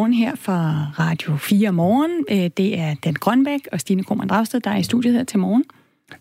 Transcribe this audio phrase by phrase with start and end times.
[0.00, 2.24] Morgen her fra Radio 4 Morgen.
[2.30, 5.38] Øh, det er Dan Grønbæk og Stine Krohmann Dragsted, der er i studiet her til
[5.38, 5.64] morgen.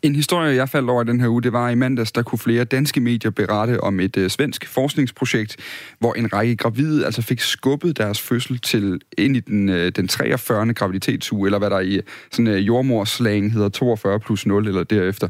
[0.01, 2.63] En historie, jeg faldt over den her uge, det var i mandags, der kunne flere
[2.63, 5.57] danske medier berette om et øh, svensk forskningsprojekt,
[5.99, 10.07] hvor en række gravide altså fik skubbet deres fødsel til ind i den, øh, den
[10.07, 10.73] 43.
[10.73, 12.01] graviditetsuge, eller hvad der i
[12.31, 15.27] sådan øh, jordmorslang hedder 42 plus 0 eller derefter.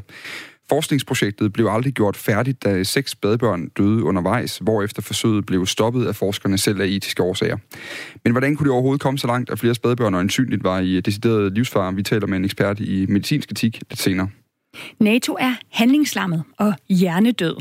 [0.70, 6.16] Forskningsprojektet blev aldrig gjort færdigt, da seks spædbørn døde undervejs, hvorefter forsøget blev stoppet af
[6.16, 7.58] forskerne selv af etiske årsager.
[8.24, 11.54] Men hvordan kunne det overhovedet komme så langt, at flere spædbørn øjensynligt var i decideret
[11.54, 11.96] livsfare?
[11.96, 14.30] Vi taler med en ekspert i medicinsk etik lidt senere.
[15.00, 17.56] NATO er handlingslammet og hjernedød.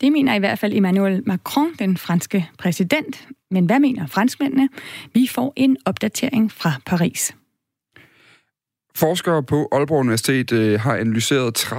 [0.00, 3.28] Det mener i hvert fald Emmanuel Macron, den franske præsident.
[3.50, 4.68] Men hvad mener franskmændene?
[5.14, 7.34] Vi får en opdatering fra Paris.
[8.98, 11.72] Forskere på Aalborg Universitet øh, har analyseret 13.000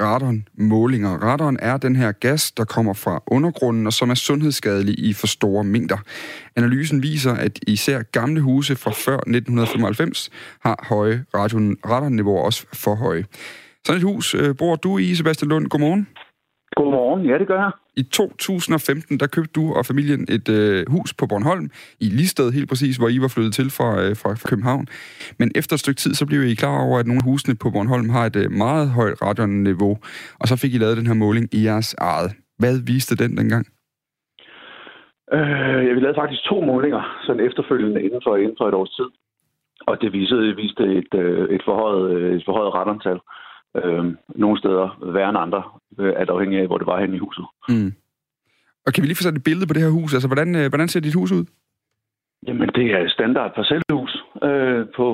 [0.00, 1.10] radonmålinger.
[1.10, 5.26] Radon er den her gas, der kommer fra undergrunden, og som er sundhedsskadelig i for
[5.26, 5.96] store mængder.
[6.56, 12.94] Analysen viser, at især gamle huse fra før 1995 har høje radon, radonniveauer, også for
[12.94, 13.24] høje.
[13.86, 15.66] Sådan et hus øh, bor du i, Sebastian Lund.
[15.66, 16.08] Godmorgen.
[16.76, 17.70] Godmorgen, ja det gør jeg.
[17.96, 21.66] I 2015, der købte du og familien et øh, hus på Bornholm,
[22.00, 24.86] i Listed helt præcis, hvor I var flyttet til fra, øh, fra, fra København.
[25.38, 27.70] Men efter et stykke tid, så blev I klar over, at nogle af husene på
[27.70, 29.94] Bornholm har et øh, meget højt radionniveau,
[30.40, 32.30] og så fik I lavet den her måling i jeres eget.
[32.58, 33.64] Hvad viste den dengang?
[35.36, 38.90] Øh, ja, vi lavede faktisk to målinger, sådan efterfølgende inden for, inden for et års
[38.90, 39.08] tid.
[39.86, 43.18] Og det viste, viste et, øh, et, forhøjet, øh, et forhøjet radontal.
[43.80, 44.04] Øh,
[44.44, 45.62] nogle steder værre end andre,
[45.98, 47.44] øh, alt afhængig af, hvor det var henne i huset.
[47.68, 47.92] Mm.
[48.86, 50.14] Og kan vi lige få sat et billede på det her hus?
[50.14, 51.44] Altså, hvordan, øh, hvordan ser dit hus ud?
[52.46, 55.06] Jamen, det er et standard parcelhus øh, på,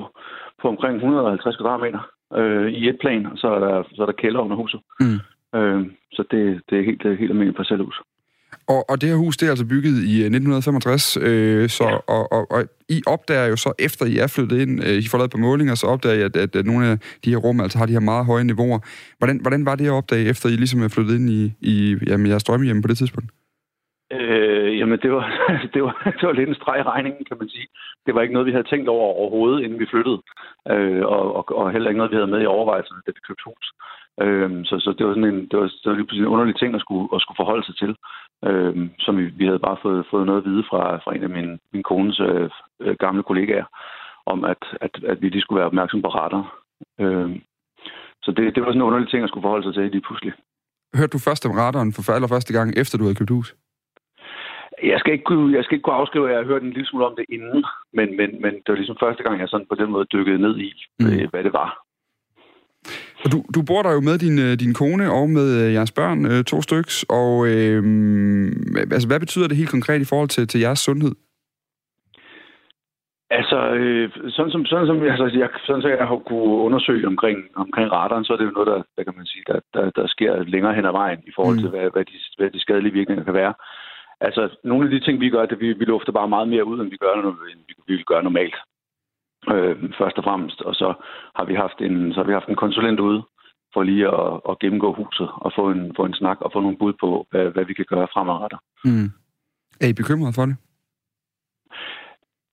[0.62, 2.02] på omkring 150 kvadratmeter
[2.34, 4.80] øh, i et plan, og så er der, så er der kælder under huset.
[5.00, 5.18] Mm.
[5.58, 8.00] Øh, så det, det er helt, helt almindeligt parcelhus.
[8.66, 11.96] Og, og det her hus, det er altså bygget i 1965, øh, øh, så, ja.
[11.96, 15.18] og, og, og I opdager jo så, efter I er flyttet ind, øh, I får
[15.18, 17.78] lavet på målinger, så opdager I, at, at, at nogle af de her rum altså
[17.78, 18.78] har de her meget høje niveauer.
[19.18, 22.26] Hvordan, hvordan var det at opdage, efter I ligesom er flyttet ind i, i jamen,
[22.26, 23.30] jeres drømmehjem på det tidspunkt?
[24.12, 25.24] Øh, jamen, det var,
[25.74, 27.66] det, var, det var lidt en streg i regningen, kan man sige.
[28.06, 30.18] Det var ikke noget, vi havde tænkt over overhovedet, inden vi flyttede.
[30.72, 33.44] Øh, og, og, og heller ikke noget, vi havde med i overvejelserne, da vi købte
[33.46, 33.66] hus.
[34.24, 36.74] Øh, så, så det var sådan en, det var, det var lige en underlig ting
[36.74, 37.92] at skulle, at skulle forholde sig til.
[38.48, 41.32] Øh, som vi, vi havde bare fået, fået noget at vide fra, fra en af
[41.36, 42.50] min, min kones øh,
[42.80, 43.66] øh gamle kollegaer,
[44.26, 46.42] om at, at, at vi lige skulle være opmærksom på retter.
[47.00, 47.30] Øh,
[48.24, 50.32] så det, det var sådan en underlig ting at skulle forholde sig til lige pludselig.
[50.98, 53.54] Hørte du først om retteren for allerførste gang, efter du havde købt hus?
[54.92, 56.86] Jeg skal, ikke kunne, jeg skal ikke kunne afskrive, at jeg har hørt en lille
[56.88, 59.74] smule om det inden, men, men, men det var ligesom første gang, jeg sådan på
[59.74, 61.06] den måde dykkede ned i, mm.
[61.06, 61.70] Øh, hvad det var.
[63.24, 65.92] Og du, du bor der jo med din, øh, din kone og med øh, jeres
[65.92, 67.82] børn, to styks, og øh,
[68.94, 71.14] altså, hvad betyder det helt konkret i forhold til, til jeres sundhed?
[73.38, 77.38] Altså, øh, sådan som, sådan som altså, jeg, sådan, så jeg har kunne undersøge omkring,
[77.64, 80.06] omkring radaren, så er det jo noget, der, der kan man sige, der, der, der
[80.06, 81.74] sker længere hen ad vejen i forhold til, mm.
[81.74, 83.54] hvad, hvad, de, hvad de skadelige virkninger kan være.
[84.20, 86.80] Altså, nogle af de ting, vi gør, det vi, vi lufter bare meget mere ud,
[86.80, 88.56] end vi gør, end vi, vi vil gøre normalt.
[89.52, 90.60] Øh, først og fremmest.
[90.60, 90.94] Og så
[91.36, 93.22] har vi haft en, så har vi haft en konsulent ude
[93.74, 96.78] for lige at, at gennemgå huset og få en, få en snak og få nogle
[96.78, 98.58] bud på, hvad, hvad vi kan gøre fremadrettet.
[98.84, 99.10] Mm.
[99.80, 100.56] Er I bekymret for det?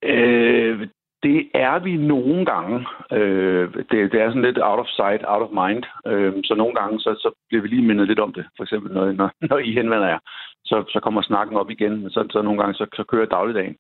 [0.04, 0.88] Øh,
[1.24, 2.76] det er vi nogle gange.
[3.18, 5.84] Øh, det, det er sådan lidt out of sight, out of mind.
[6.12, 8.46] Øh, så nogle gange, så, så bliver vi lige mindet lidt om det.
[8.58, 10.20] For eksempel, når, når, når I henvender jer,
[10.70, 12.10] så, så kommer snakken op igen.
[12.10, 13.76] Så, så nogle gange, så, så kører dagligdagen.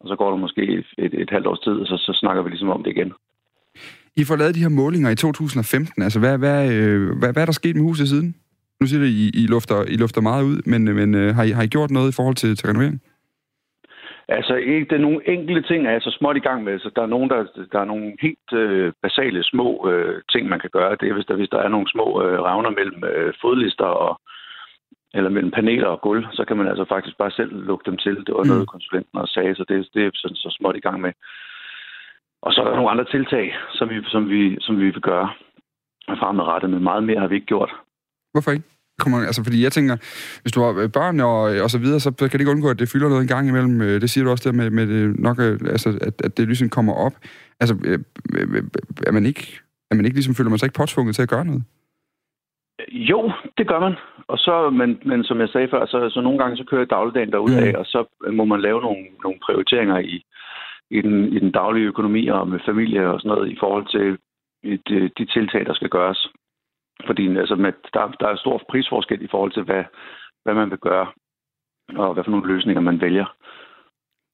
[0.00, 2.42] Og så går der måske et, et, et halvt års tid, og så, så snakker
[2.42, 3.12] vi ligesom om det igen.
[4.16, 6.02] I får lavet de her målinger i 2015.
[6.02, 8.34] Altså, hvad, hvad, øh, hvad, hvad er der sket med huset siden?
[8.80, 11.42] Nu siger det, I, I, lufter, I lufter meget ud, men, øh, men øh, har,
[11.42, 13.00] I, har I gjort noget i forhold til, til renovering?
[14.28, 16.78] Altså, ikke, det er nogle enkelte ting, er jeg så småt i gang med.
[16.78, 20.60] Så der er, nogen, der, der er nogle helt øh, basale små øh, ting, man
[20.60, 20.96] kan gøre.
[21.00, 24.20] Det er, hvis der, hvis der er nogle små øh, ravner mellem øh, fodlister og,
[25.14, 28.16] eller mellem paneler og gulv, så kan man altså faktisk bare selv lukke dem til.
[28.26, 28.48] Det var mm.
[28.48, 31.12] noget, konsulenten også sagde, så det, det er sådan så småt i gang med.
[32.42, 35.28] Og så er der nogle andre tiltag, som vi, som vi, som vi vil gøre
[36.20, 37.72] fremadrettet, men meget mere har vi ikke gjort.
[38.32, 38.75] Hvorfor ikke?
[38.98, 39.96] Kommer, altså, fordi jeg tænker,
[40.42, 42.78] hvis du har øh, børn og, og så videre, så kan det ikke undgå, at
[42.78, 43.80] det fylder noget en gang imellem.
[43.80, 46.46] Øh, det siger du også der med, med det nok, øh, altså, at, at det
[46.46, 47.14] ligesom kommer op.
[47.60, 47.74] Altså,
[49.06, 49.60] er man ikke,
[49.90, 51.62] er man ikke ligesom, føler man sig ikke påtvunget til at gøre noget?
[52.92, 53.94] Jo, det gør man.
[54.28, 57.32] Og så, men, men som jeg sagde før, så, så nogle gange så kører dagligdagen
[57.32, 57.78] derudad, mm.
[57.78, 60.24] og så må man lave nogle, nogle prioriteringer i,
[60.90, 64.18] i, den, i den daglige økonomi og med familie og sådan noget i forhold til
[64.88, 66.28] de, de tiltag, der skal gøres.
[67.06, 69.84] Fordi altså, med, der, der er stor prisforskel i forhold til, hvad,
[70.44, 71.06] hvad man vil gøre,
[71.88, 73.36] og hvad for nogle løsninger man vælger.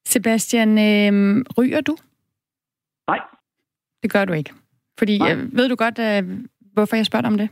[0.07, 1.97] Sebastian, øh, ryger du?
[3.07, 3.21] Nej.
[4.03, 4.53] Det gør du ikke.
[4.99, 5.33] Fordi, Nej.
[5.33, 6.39] øh, ved du godt, øh,
[6.73, 7.49] hvorfor jeg spørger dig om det?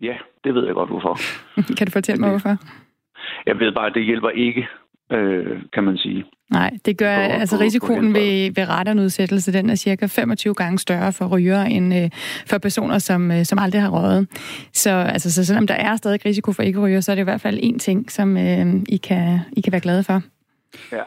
[0.00, 1.18] Ja, det ved jeg godt, hvorfor.
[1.78, 2.56] kan du fortælle mig, hvorfor?
[3.46, 4.68] Jeg ved bare, at det hjælper ikke,
[5.12, 6.24] øh, kan man sige.
[6.50, 8.22] Nej, det gør, På- altså på- på risikoen helbred.
[8.22, 12.10] ved, ved radionudsættelse, den er cirka 25 gange større for rygere end øh,
[12.46, 14.26] for personer, som, øh, som aldrig har røget.
[14.72, 17.24] Så, altså, så selvom der er stadig risiko for ikke ryger, så er det i
[17.24, 20.22] hvert fald en ting, som øh, I, kan, I kan være glade for.
[20.92, 21.02] Ja.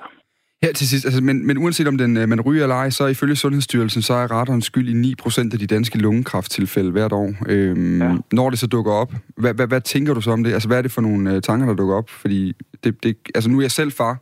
[0.63, 3.07] Her til sidst, altså, men, men uanset om den, øh, man ryger eller ej, så
[3.07, 7.29] ifølge Sundhedsstyrelsen, så er radon skyld i 9% af de danske lungekræfttilfælde hvert år.
[7.49, 8.11] Øhm, Ja.
[8.31, 10.53] Når det så dukker op, hvad, hvad, hvad tænker du så om det?
[10.53, 12.09] Altså, hvad er det for nogle øh, tanker, der dukker op?
[12.09, 12.53] Fordi
[12.83, 14.15] det, det, altså, nu er jeg selv far,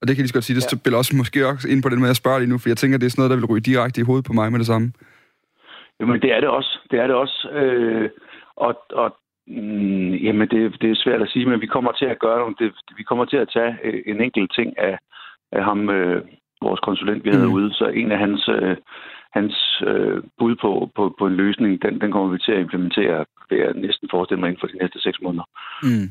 [0.00, 0.76] og det kan jeg lige så godt sige, det Ja.
[0.76, 2.98] spiller også måske også ind på den måde, jeg spørger lige nu, for jeg tænker,
[2.98, 4.92] det er sådan noget, der vil ryge direkte i hovedet på mig med det samme.
[6.00, 6.72] Jamen, det er det også.
[6.90, 7.38] Det er det også.
[7.60, 8.08] Øh,
[8.56, 8.72] og
[9.02, 9.08] og
[9.46, 12.54] mm, jamen, det, det er svært at sige, men vi kommer til at gøre nogle,
[12.58, 14.94] det, vi kommer til at tage øh, en enkelt ting af,
[15.58, 16.18] af ham, øh,
[16.66, 17.56] vores konsulent, vi havde Mm.
[17.56, 17.68] ude.
[17.78, 18.76] Så en af hans, øh,
[19.38, 19.54] hans
[19.90, 23.58] øh, bud på, på, på en løsning, den, den kommer vi til at implementere, vil
[23.58, 25.46] jeg næsten forestille mig, inden for de næste seks måneder.
[25.82, 26.08] Mm.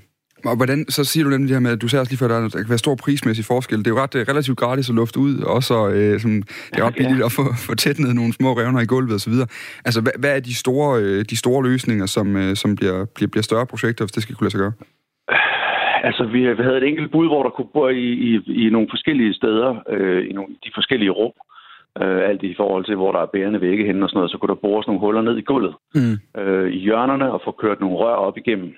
[0.50, 2.27] Og hvordan, så siger du nemlig det her med, at du sagde også lige før,
[2.27, 3.77] der, der kan være stor prismæssig forskel.
[3.77, 6.77] Det er jo ret øh, relativt gratis at lufte ud, og så øh, sådan, det
[6.80, 7.01] er ret Ja.
[7.03, 9.33] billigt at få, få tætnet nogle små revner i gulvet osv.
[9.86, 13.30] Altså, hvad, hvad er de store, øh, de store løsninger, som, øh, som bliver, bliver,
[13.30, 14.71] bliver større projekter, hvis det skal kunne lade sig gøre?
[16.03, 18.88] Altså, vi, vi havde et enkelt bud, hvor der kunne bo i, i, i nogle
[18.89, 21.31] forskellige steder, øh, i nogle, de forskellige rum,
[22.01, 24.38] øh, alt i forhold til, hvor der er bærende vægge henne og sådan noget, så
[24.38, 26.42] kunne der bores nogle huller ned i gulvet Mm.
[26.42, 28.75] øh, i hjørnerne og få kørt nogle rør op igennem,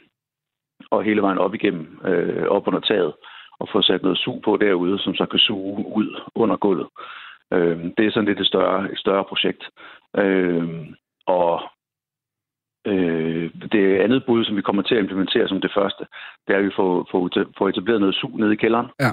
[0.92, 3.14] og hele vejen op igennem, øh, op under taget,
[3.60, 6.88] og få sat noget sug på derude, som så kan suge ud under gulvet.
[7.54, 9.64] Øh, det er sådan lidt et større, et større projekt.
[10.18, 10.64] Øh,
[11.28, 11.62] og
[12.92, 16.04] øh, det andet bud, som vi kommer til at implementere som det første,
[16.48, 17.22] det er, at vi får, får,
[17.58, 19.12] får etableret noget sug nede i kælderen, Ja.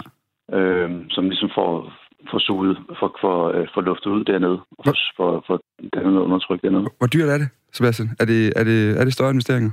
[0.58, 1.92] øh, som ligesom får,
[2.30, 5.58] får suget, får, får, øh, får luftet ud dernede, og får, får, får
[5.94, 6.86] dannet noget undertryk dernede.
[6.98, 8.08] Hvor dyrt er det, Sebastian?
[8.20, 9.70] Er det, er det, er det større investeringer?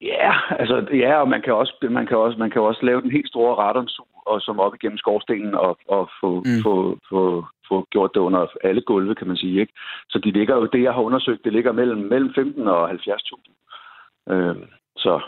[0.00, 3.10] Ja, altså ja, og man kan også man kan også man kan også lave den
[3.10, 6.62] helt store radonsug og som op igennem skorstenen og, og få, Mm.
[6.64, 6.74] få,
[7.10, 7.20] få,
[7.68, 9.72] få gjort det under alle gulve, kan man sige, ikke?
[10.08, 14.32] Så de ligger jo det jeg har undersøgt, det ligger mellem mellem 15 og 70.000.
[14.32, 14.56] Øh,
[14.96, 15.20] så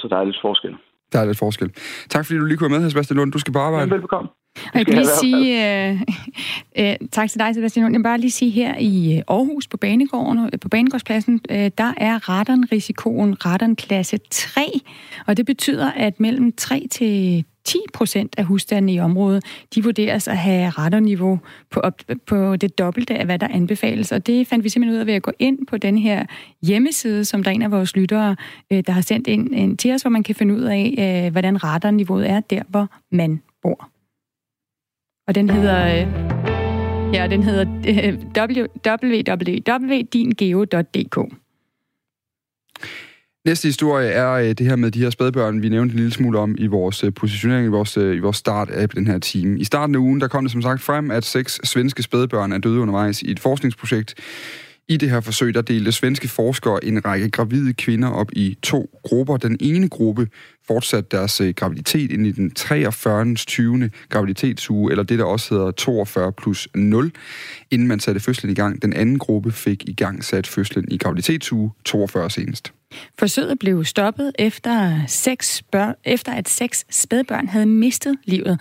[0.00, 0.76] så der er lidt forskel.
[1.12, 1.68] Der er lidt forskel.
[2.08, 3.32] Tak fordi du lige kunne være med her, Sebastian Lund.
[3.32, 3.86] Du skal på arbejde.
[3.86, 4.28] Men velbekomme.
[4.72, 6.00] Og jeg kan lige sige, øh,
[6.90, 7.94] øh, tak til dig, Sebastian Lund.
[7.94, 11.70] Jeg vil bare lige sige, her i øh, Aarhus på Banegården, øh, på Banegårdspladsen, øh,
[11.78, 14.60] der er radonrisikoen radonklasse 3,
[15.26, 19.44] og det betyder, at mellem 3 til 10 procent af husstandene i området,
[19.74, 24.12] de vurderes at have radonniveau på, op, på det dobbelte af, hvad der anbefales.
[24.12, 26.26] Og det fandt vi simpelthen ud af ved at gå ind på den her
[26.62, 28.36] hjemmeside, som der er en af vores lyttere,
[28.70, 30.94] øh, der har sendt ind, ind til os, hvor man kan finde ud af,
[31.26, 33.95] øh, hvordan radonniveauet er der, hvor man bor.
[35.26, 35.86] Og den hedder...
[35.86, 36.06] Øh,
[37.14, 39.56] ja, den hedder øh, www.dingeo.dk.
[43.46, 46.38] Næste historie er øh, det her med de her spædbørn, vi nævnte en lille smule
[46.38, 49.60] om i vores øh, positionering, i vores, øh, i vores start af den her time.
[49.60, 52.58] I starten af ugen, der kom det som sagt frem, at seks svenske spædbørn er
[52.58, 54.14] døde undervejs i et forskningsprojekt.
[54.88, 58.90] I det her forsøg, der delte svenske forskere en række gravide kvinder op i to
[59.02, 59.36] grupper.
[59.36, 60.28] Den ene gruppe
[60.66, 63.34] fortsatte deres øh, graviditet ind i den 43.
[63.34, 63.90] 20.
[64.08, 67.12] graviditetsuge, eller det, der også hedder 42 plus 0,
[67.70, 68.82] inden man satte fødslen i gang.
[68.82, 72.72] Den anden gruppe fik i gang sat fødslen i graviditetsuge 42 senest.
[73.18, 78.60] Forsøget blev stoppet efter, seks børn, efter at seks spædbørn havde mistet livet.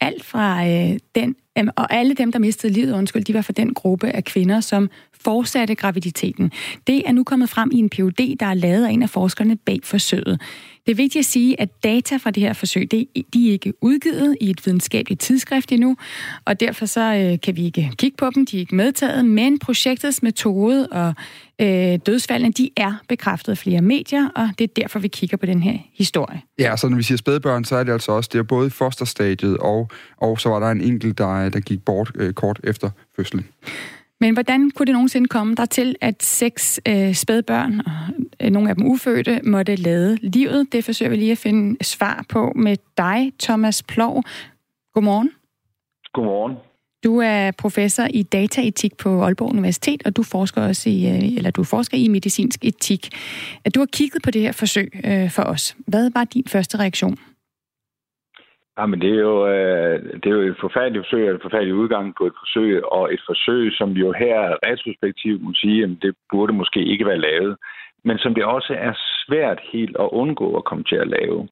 [0.00, 3.52] Alt fra øh, den, øh, og alle dem, der mistede livet, undskyld, de var fra
[3.52, 4.90] den gruppe af kvinder, som
[5.24, 6.52] fortsatte graviditeten.
[6.86, 9.56] Det er nu kommet frem i en PUD, der er lavet af en af forskerne
[9.56, 10.40] bag forsøget.
[10.86, 13.72] Det er vigtigt at sige, at data fra det her forsøg, det, de er ikke
[13.80, 15.96] udgivet i et videnskabeligt tidsskrift endnu,
[16.44, 19.58] og derfor så øh, kan vi ikke kigge på dem, de er ikke medtaget, men
[19.58, 21.14] projektets metode og
[21.60, 25.46] øh, dødsfaldene, de er bekræftet af flere medier, og det er derfor, vi kigger på
[25.46, 26.42] den her historie.
[26.58, 28.70] Ja, så når vi siger spædbørn, så er det altså også, det er både i
[28.70, 32.90] fosterstadiet, og, og så var der en enkelt, der, der gik bort øh, kort efter
[33.16, 33.46] fødslen.
[34.20, 37.92] Men hvordan kunne det nogensinde komme der til, at seks øh, spædbørn, og
[38.40, 40.72] øh, nogle af dem ufødte, måtte lade livet?
[40.72, 44.22] Det forsøger vi lige at finde svar på med dig, Thomas Plov.
[44.94, 45.30] Godmorgen.
[46.12, 46.56] Godmorgen.
[47.04, 51.50] Du er professor i dataetik på Aalborg Universitet, og du forsker også i, øh, eller
[51.50, 53.08] du forsker i medicinsk etik.
[53.74, 55.76] Du har kigget på det her forsøg øh, for os.
[55.86, 57.18] Hvad var din første reaktion?
[58.78, 62.14] Jamen, det er jo, øh, det er jo et forfærdeligt forsøg, og et forfærdeligt udgang
[62.18, 64.38] på et forsøg, og et forsøg, som jo her
[64.68, 67.56] retrospektivt må sige, at det burde måske ikke være lavet,
[68.04, 68.92] men som det også er
[69.26, 71.48] svært helt at undgå at komme til at lave.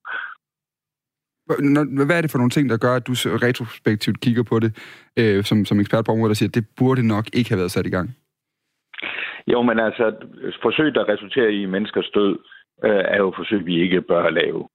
[2.07, 3.12] hvad er det for nogle ting, der gør, at du
[3.47, 4.71] retrospektivt kigger på det
[5.19, 7.71] øh, som, som ekspert på området og siger, at det burde nok ikke have været
[7.71, 8.09] sat i gang?
[9.47, 10.05] Jo, men altså,
[10.62, 12.38] forsøg, der resulterer i menneskers død,
[12.85, 14.69] øh, er jo forsøg, vi ikke bør lave.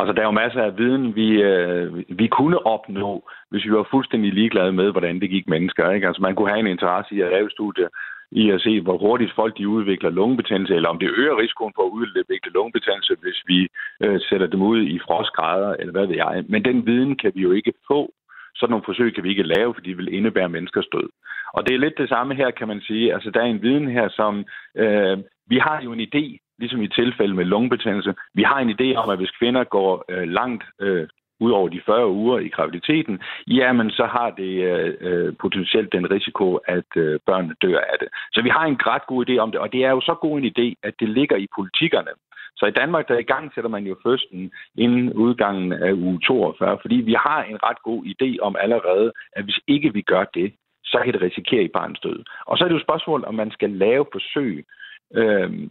[0.00, 3.88] Altså, der er jo masser af viden, vi, øh, vi kunne opnå, hvis vi var
[3.90, 5.90] fuldstændig ligeglade med, hvordan det gik mennesker.
[5.90, 6.06] Ikke?
[6.06, 7.88] Altså, man kunne have en interesse i at lave studier
[8.30, 11.82] i at se, hvor hurtigt folk de udvikler lungebetændelse, eller om det øger risikoen for
[11.86, 13.68] at udvikle lungebetændelse, hvis vi
[14.04, 16.44] øh, sætter dem ud i frostgrader, eller hvad ved jeg.
[16.48, 18.12] Men den viden kan vi jo ikke få.
[18.54, 21.08] Sådan nogle forsøg kan vi ikke lave, fordi det vil indebære menneskers død.
[21.52, 23.14] Og det er lidt det samme her, kan man sige.
[23.14, 24.44] Altså, der er en viden her, som...
[24.76, 28.14] Øh, vi har jo en idé ligesom i tilfælde med lungebetændelse.
[28.34, 31.08] Vi har en idé om, at hvis kvinder går øh, langt øh,
[31.40, 36.10] ud over de 40 uger i graviditeten, jamen så har det øh, øh, potentielt den
[36.10, 38.08] risiko, at øh, børnene dør af det.
[38.32, 40.38] Så vi har en ret god idé om det, og det er jo så god
[40.38, 42.10] en idé, at det ligger i politikerne.
[42.58, 46.78] Så i Danmark, der i gang sætter man jo fødslen inden udgangen af uge 42,
[46.82, 50.52] fordi vi har en ret god idé om allerede, at hvis ikke vi gør det,
[50.84, 52.24] så kan det risikere i barns død.
[52.46, 54.66] Og så er det jo et spørgsmål, om man skal lave forsøg.
[55.14, 55.70] Øhm,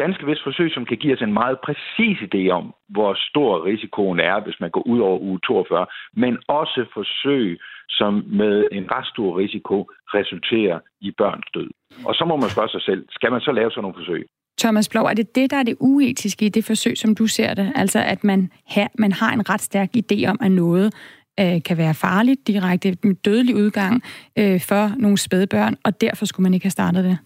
[0.00, 4.20] ganske vist forsøg, som kan give os en meget præcis idé om, hvor stor risikoen
[4.20, 5.86] er, hvis man går ud over uge 42,
[6.22, 11.70] men også forsøg, som med en ret stor risiko resulterer i børns død.
[12.06, 14.26] Og så må man spørge sig selv, skal man så lave sådan nogle forsøg?
[14.58, 17.54] Thomas Blå, er det det, der er det uetiske i det forsøg, som du ser
[17.54, 17.72] det?
[17.74, 20.94] Altså, at man, her, man har en ret stærk idé om, at noget
[21.40, 24.02] øh, kan være farligt direkte med dødelig udgang
[24.38, 27.18] øh, for nogle spædbørn, og derfor skulle man ikke have startet det?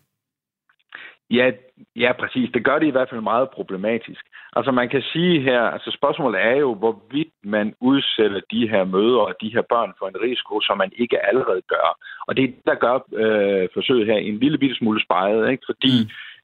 [1.30, 1.50] Ja,
[1.96, 2.50] ja, præcis.
[2.54, 4.24] Det gør det i hvert fald meget problematisk.
[4.56, 9.18] Altså man kan sige her, altså spørgsmålet er jo, hvorvidt man udsætter de her møder
[9.18, 11.88] og de her børn for en risiko, som man ikke allerede gør.
[12.26, 15.62] Og det er det, der gør øh, forsøget her en lille bitte smule spejlet, ikke?
[15.66, 15.94] fordi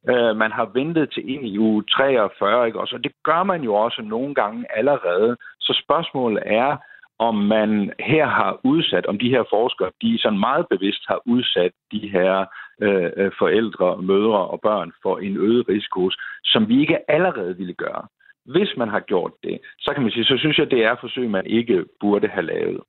[0.07, 0.13] mm.
[0.13, 2.81] øh, man har ventet til ind i uge 43, ikke?
[2.81, 5.37] og så det gør man jo også nogle gange allerede.
[5.61, 6.77] Så spørgsmålet er,
[7.29, 11.73] om man her har udsat, om de her forskere, de sådan meget bevidst har udsat
[11.93, 12.45] de her
[12.83, 16.11] øh, øh, forældre, mødre og børn for en øget risiko,
[16.45, 18.03] som vi ikke allerede ville gøre.
[18.45, 21.31] Hvis man har gjort det, så kan man sige, så synes jeg, det er forsøg,
[21.31, 22.81] man ikke burde have lavet.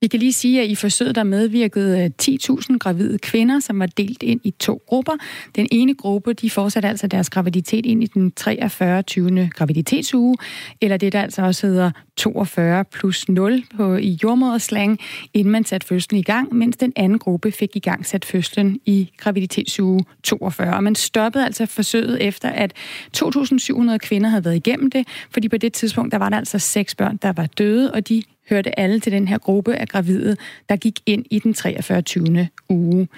[0.00, 3.86] Vi kan lige sige, at i forsøget der medvirkede øh, 10.000 gravide kvinder, som var
[3.86, 5.12] delt ind i to grupper.
[5.56, 9.02] Den ene gruppe, de fortsatte altså deres graviditet ind i den 43.
[9.02, 9.50] 20.
[9.54, 10.36] graviditetsuge,
[10.80, 14.98] eller det, der altså også hedder 42 plus 0 på, i jordmoderslang,
[15.34, 18.80] inden man satte fødslen i gang, mens den anden gruppe fik i gang sat fødslen
[18.86, 20.74] i graviditetsuge 42.
[20.74, 22.72] Og man stoppede altså forsøget efter, at
[23.16, 26.94] 2.700 kvinder havde været igennem det, fordi på det tidspunkt, der var der altså seks
[26.94, 30.36] børn, der var døde, og de hørte alle til den her gruppe af gravide,
[30.68, 32.48] der gik ind i den 43.
[32.68, 33.08] uge.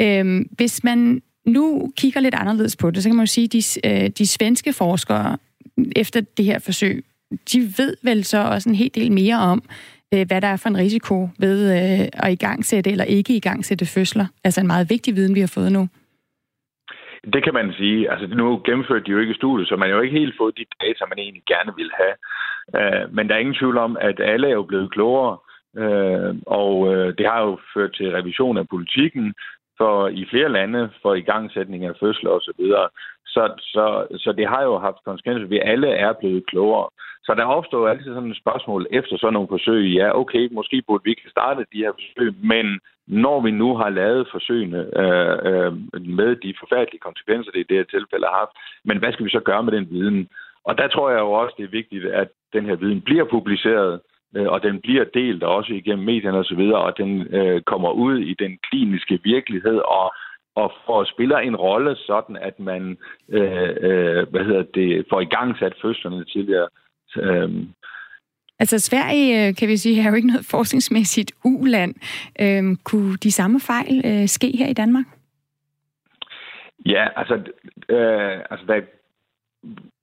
[0.00, 3.52] Øhm, hvis man nu kigger lidt anderledes på det, så kan man jo sige, at
[3.52, 5.36] de, øh, de svenske forskere
[5.96, 7.04] efter det her forsøg,
[7.52, 9.62] de ved vel så også en hel del mere om,
[10.14, 14.26] øh, hvad der er for en risiko ved øh, at igangsætte eller ikke igangsætte fødsler.
[14.44, 15.88] Altså en meget vigtig viden, vi har fået nu.
[17.32, 18.10] Det kan man sige.
[18.10, 20.64] Altså, nu gennemførte de jo ikke studiet, så man har jo ikke helt fået de
[20.80, 22.14] data, man egentlig gerne vil have.
[22.78, 25.38] Øh, men der er ingen tvivl om, at alle er jo blevet klogere,
[25.82, 29.34] øh, og øh, det har jo ført til revision af politikken
[29.78, 32.60] for i flere lande for igangsætning af fødsler osv.
[32.60, 32.88] Så,
[33.26, 35.46] så, så, så det har jo haft konsekvenser.
[35.46, 36.88] Vi alle er blevet klogere.
[37.26, 39.82] Så der opstår altid sådan et spørgsmål efter sådan nogle forsøg.
[39.98, 43.88] Ja, okay, måske burde vi ikke starte de her forsøg, men når vi nu har
[43.88, 45.72] lavet forsøgene øh, øh,
[46.18, 48.54] med de forfærdelige konsekvenser, det i det her tilfælde har haft,
[48.84, 50.28] men hvad skal vi så gøre med den viden?
[50.64, 54.00] Og der tror jeg jo også, det er vigtigt, at den her viden bliver publiceret,
[54.36, 58.18] øh, og den bliver delt også igennem medierne osv., og, og den øh, kommer ud
[58.18, 60.14] i den kliniske virkelighed, og
[60.56, 65.24] og for spiller en rolle sådan, at man øh, øh, hvad hedder det, får i
[65.36, 66.68] gang sat fødslerne tidligere.
[67.16, 67.66] Øh,
[68.58, 71.94] Altså Sverige, øh, kan vi sige, er jo ikke noget forskningsmæssigt uland.
[72.40, 75.04] Øhm, kunne de samme fejl øh, ske her i Danmark?
[76.86, 77.34] Ja, altså,
[77.88, 78.80] øh, altså der,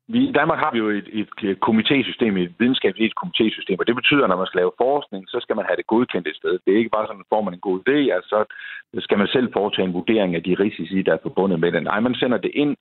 [0.08, 3.96] vi, I Danmark har vi jo et, et, et komitésystem, et videnskabeligt komitésystem, og det
[3.96, 6.54] betyder, at når man skal lave forskning, så skal man have det godkendt et sted.
[6.66, 8.38] Det er ikke bare sådan, at får man en god idé, altså
[8.94, 11.84] så skal man selv foretage en vurdering af de risici, der er forbundet med den.
[11.84, 12.76] Nej, man sender det ind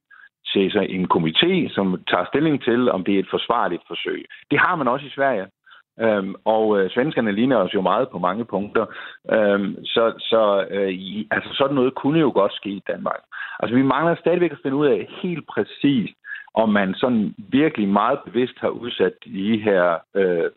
[0.53, 4.25] til så en komité, som tager stilling til, om det er et forsvarligt forsøg.
[4.51, 5.47] Det har man også i Sverige.
[6.01, 8.87] Øhm, og øh, svenskerne ligner os jo meget på mange punkter.
[9.33, 13.21] Øhm, så så øh, i, altså sådan noget kunne jo godt ske i Danmark.
[13.61, 16.15] Altså vi mangler stadigvæk at finde ud af helt præcist,
[16.55, 19.85] om man sådan virkelig meget bevidst har udsat de her
[20.17, 20.51] øh,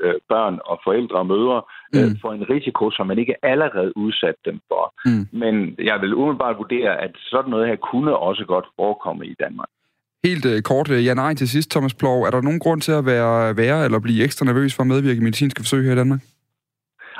[0.00, 1.62] øh, børn og forældre og mødre
[1.96, 2.16] øh, mm.
[2.20, 4.94] for en risiko, som man ikke allerede udsat dem for.
[5.04, 5.38] Mm.
[5.38, 9.68] Men jeg vil umiddelbart vurdere, at sådan noget her kunne også godt forekomme i Danmark.
[10.24, 12.22] Helt øh, kort, øh, ja nej til sidst, Thomas Plov.
[12.22, 15.20] Er der nogen grund til at være værre eller blive ekstra nervøs for at medvirke
[15.20, 16.20] i medicinske forsøg her i Danmark?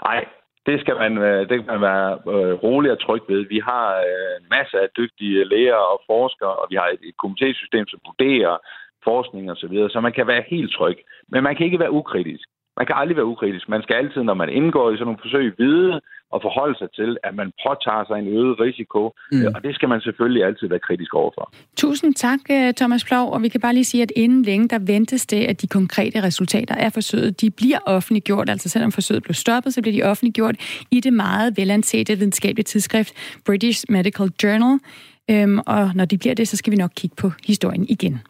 [0.04, 0.24] Nej,
[0.70, 3.40] det skal man, øh, det kan man være øh, rolig og tryg ved.
[3.54, 7.16] Vi har øh, en masser af dygtige læger og forskere, og vi har et, et
[7.24, 8.54] komitésystem, som vurderer
[9.08, 10.98] forskning og så videre, så man kan være helt tryg.
[11.32, 12.46] Men man kan ikke være ukritisk.
[12.76, 13.68] Man kan aldrig være ukritisk.
[13.68, 16.00] Man skal altid, når man indgår i sådan nogle forsøg, vide
[16.34, 19.46] og forholde sig til, at man påtager sig en øget risiko, mm.
[19.54, 21.52] og det skal man selvfølgelig altid være kritisk overfor.
[21.76, 24.78] Tusind tak, øh, Thomas Plov, og vi kan bare lige sige, at inden længe, der
[24.78, 29.34] ventes det, at de konkrete resultater af forsøget, de bliver offentliggjort, altså selvom forsøget blev
[29.34, 30.56] stoppet, så bliver de offentliggjort
[30.90, 33.14] i det meget velansete videnskabelige tidsskrift
[33.46, 34.78] British Medical Journal,
[35.30, 38.20] øhm, og når de bliver det, så skal vi nok kigge på historien igen.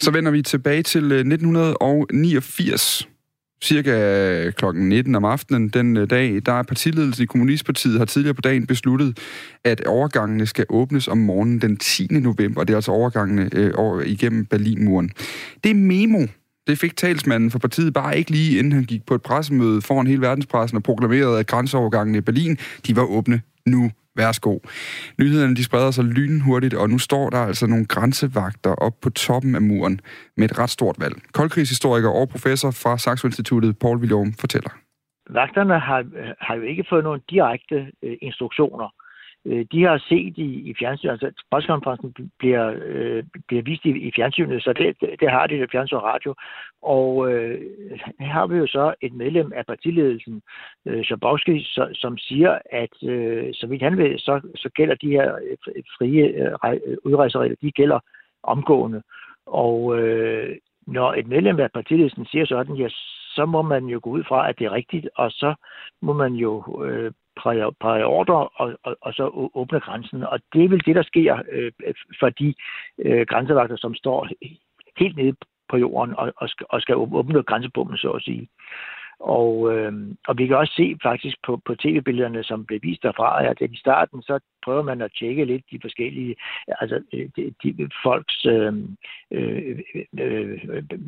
[0.00, 3.08] Så vender vi tilbage til 1989.
[3.62, 8.04] Cirka øh, klokken 19 om aftenen den øh, dag, der er partiledelsen i Kommunistpartiet har
[8.04, 9.18] tidligere på dagen besluttet,
[9.64, 12.06] at overgangene skal åbnes om morgenen den 10.
[12.10, 12.64] november.
[12.64, 15.10] Det er altså overgangene øh, over igennem Berlinmuren.
[15.64, 16.26] Det er memo,
[16.66, 20.06] det fik talsmanden for partiet bare ikke lige, inden han gik på et pressemøde foran
[20.06, 23.90] hele verdenspressen og proklamerede, at grænseovergangene i Berlin, de var åbne nu.
[24.18, 24.58] Værsgo.
[25.18, 29.54] Nyhederne de spreder sig lynhurtigt, og nu står der altså nogle grænsevagter op på toppen
[29.54, 30.00] af muren
[30.36, 31.14] med et ret stort valg.
[31.32, 34.70] Koldkrigshistoriker og professor fra Saxo Instituttet, Paul William, fortæller.
[35.30, 36.04] Vagterne har,
[36.40, 38.88] har jo ikke fået nogen direkte øh, instruktioner
[39.44, 44.12] øh, de har set i, i fjernsynet, altså pressekonferencen bliver, øh, bliver vist i, i
[44.16, 46.34] fjernsynet, så det, det har de i fjernsyn og radio.
[46.82, 47.60] Og øh,
[48.20, 50.42] her har vi jo så et medlem af partiledelsen,
[50.86, 55.10] øh, Schabowski, så, som siger, at øh, så vidt han ved, så, så gælder de
[55.10, 58.00] her øh, frie øh, øh, udrejseregler, de gælder
[58.42, 59.02] omgående.
[59.46, 62.88] Og øh, når et medlem af partiledelsen siger sådan, ja,
[63.34, 65.54] så må man jo gå ud fra, at det er rigtigt, og så
[66.02, 67.12] må man jo øh,
[67.80, 70.22] præge ordre og, og, og så åbne grænsen.
[70.22, 71.72] Og det er vel det, der sker øh,
[72.20, 72.54] for de
[72.98, 74.28] øh, grænsevagter, som står
[74.98, 75.36] helt nede
[75.68, 78.48] på jorden og, og, skal, og skal åbne grænsebommen, så at sige.
[79.20, 79.92] Og, øh,
[80.28, 83.76] og vi kan også se faktisk på, på tv-billederne, som blev vist derfra, at i
[83.76, 86.34] starten, så prøver man at tjekke lidt de forskellige,
[86.80, 88.72] altså øh, de, de folks øh,
[89.32, 89.78] øh,
[90.20, 90.58] øh,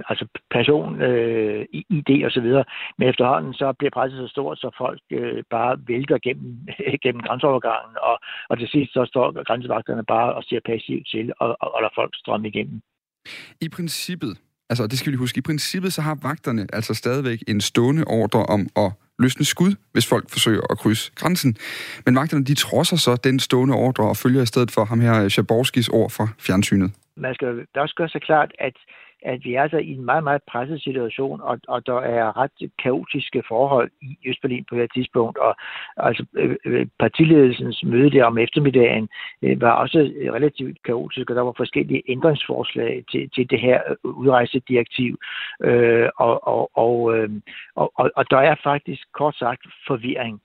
[0.09, 2.65] altså person, øh, ID og så videre.
[2.99, 6.69] Men efterhånden så bliver presset så stort, så folk øh, bare vælter gennem,
[7.05, 11.57] gennem grænseovergangen, og, og til sidst så står grænsevagterne bare og ser passivt til, og,
[11.61, 12.81] og, og lader folk strømme igennem.
[13.61, 14.39] I princippet,
[14.71, 15.39] Altså, det skal vi huske.
[15.39, 20.07] I princippet så har vagterne altså stadigvæk en stående ordre om at løsne skud, hvis
[20.07, 21.57] folk forsøger at krydse grænsen.
[22.07, 25.29] Men vagterne, de trodser så den stående ordre og følger i stedet for ham her
[25.29, 26.91] Schaborskis ord fra fjernsynet.
[27.17, 28.77] Man skal også gøre sig klart, at
[29.23, 32.71] at vi er altså i en meget, meget presset situation, og, og der er ret
[32.79, 35.57] kaotiske forhold i Østberlin på det her tidspunkt, og
[35.97, 39.09] altså øh, øh partiledelsens møde der om eftermiddagen
[39.43, 39.99] øh, var også
[40.33, 45.19] relativt kaotisk, og der var forskellige ændringsforslag til, til det her øh, udrejsedirektiv,
[45.63, 47.31] øh, og, og, og, øh,
[47.75, 50.41] og, og, og der er faktisk kort sagt forvirring.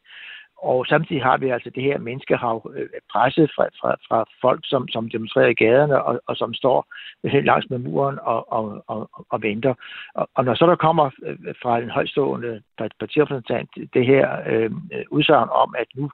[0.72, 4.88] Og samtidig har vi altså det her menneskehav øh, presset fra, fra, fra folk, som,
[4.88, 6.88] som demonstrerer i gaderne og, og som står
[7.24, 9.74] langs med muren og, og, og, og venter.
[10.16, 12.62] Og, og når så der kommer øh, fra en højstående
[13.00, 14.72] partirepræsentant det her øh,
[15.12, 16.10] udsagn om, at nu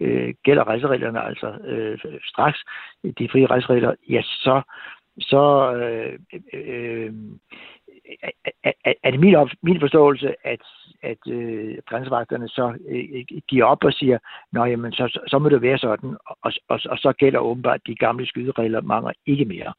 [0.00, 2.58] øh, gælder rejsereglerne altså øh, straks,
[3.18, 4.62] de frie rejseregler, ja, så,
[5.20, 6.18] så øh,
[6.54, 7.12] øh, øh
[9.04, 10.60] er, det min, op, min forståelse, at,
[11.02, 14.18] at øh, grænsevagterne så øh, giver op og siger,
[14.52, 17.94] nå jamen, så, så, må det være sådan, og, og, og så gælder åbenbart de
[17.94, 19.72] gamle skyderegler mange ikke mere.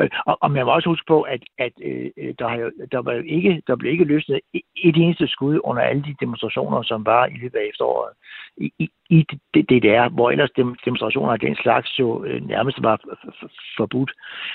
[0.00, 2.98] Øh, og, og man må også huske på, at, at øh, øh der, har, der,
[2.98, 4.40] var jo ikke, der blev ikke løsnet
[4.76, 8.12] et eneste skud under alle de demonstrationer, som var i løbet af efteråret
[8.56, 9.22] i, i, i
[9.54, 10.50] DDR, hvor ellers
[10.84, 13.00] demonstrationer af den slags jo øh, nærmest var
[13.76, 14.12] forbudt.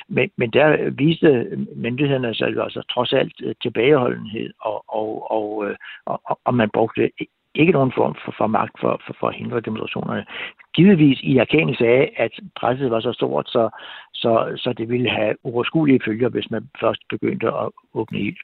[0.08, 4.84] Men, men der viste myndighederne sig altså trods alt øh, tilbageholdenhed, og,
[5.32, 7.12] og, øh, og, og, og man brugte
[7.56, 10.26] ikke nogen form for, for magt for, for, for at hindre demonstrationerne.
[10.76, 13.70] Givetvis i erkendelse af, at presset var så stort, så,
[14.14, 18.38] så, så det ville have uoverskuelige følger, hvis man først begyndte at åbne ild.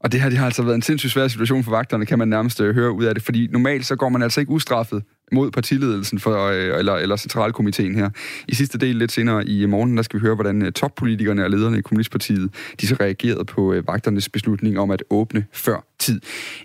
[0.00, 2.28] Og det her det har altså været en sindssygt svær situation for vagterne, kan man
[2.28, 5.50] nærmest øh, høre ud af det, fordi normalt så går man altså ikke ustraffet mod
[5.50, 8.10] partiledelsen for, øh, eller, eller centralkomiteen her.
[8.48, 11.50] I sidste del lidt senere i morgen, der skal vi høre, hvordan øh, toppolitikerne og
[11.50, 16.20] lederne i Kommunistpartiet, de så reagerede på vagternes beslutning om at åbne før tid.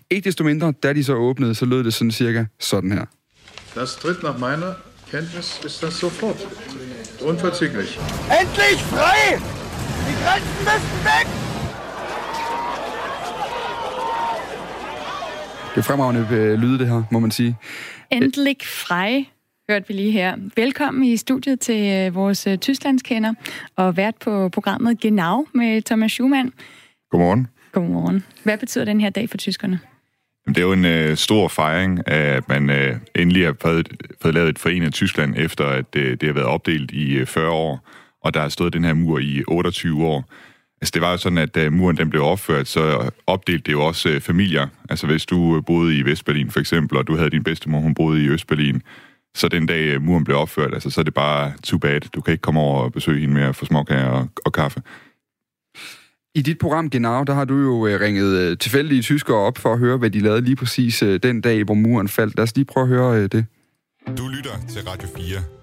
[0.10, 3.06] Ikke desto mindre, da de så åbnede, så lød det sådan cirka sådan her.
[3.76, 4.74] Das tritt nach meiner
[5.12, 6.38] Kenntnis ist das sofort.
[7.22, 7.98] Unverzüglich.
[8.30, 9.38] Endlich frei!
[10.08, 11.47] Die Grenzen müssen weg!
[15.76, 17.56] Det er fremragende øh, lyde, det her, må man sige.
[18.12, 19.26] Endelig frej.
[19.70, 20.36] hørte vi lige her.
[20.56, 23.34] Velkommen i studiet til øh, vores øh, Tysklandskender
[23.76, 26.54] og vært på programmet Genau med Thomas Schumann.
[27.12, 27.48] Godmorgen.
[27.72, 28.24] Godmorgen.
[28.44, 29.80] Hvad betyder den her dag for tyskerne?
[30.48, 33.90] Det er jo en øh, stor fejring af, at man øh, endelig har fået,
[34.22, 37.50] fået lavet et forenet Tyskland, efter at øh, det har været opdelt i øh, 40
[37.52, 37.90] år,
[38.24, 40.26] og der har stået den her mur i 28 år.
[40.82, 43.86] Altså det var jo sådan, at da muren den blev opført, så opdelte det jo
[43.86, 44.68] også øh, familier.
[44.90, 48.24] Altså hvis du boede i Vestberlin for eksempel, og du havde din bedstemor, hun boede
[48.24, 48.82] i Østberlin,
[49.36, 52.02] så den dag øh, muren blev opført, altså så er det bare too bad.
[52.02, 54.82] Du kan ikke komme over og besøge hende mere for småkager og, og kaffe.
[56.36, 59.74] I dit program Genau, der har du jo øh, ringet øh, tilfældige tyskere op for
[59.74, 62.38] at høre, hvad de lavede lige præcis øh, den dag, hvor muren faldt.
[62.38, 63.46] Lad os lige prøve at høre det.
[64.18, 65.57] Du lytter til Radio 4.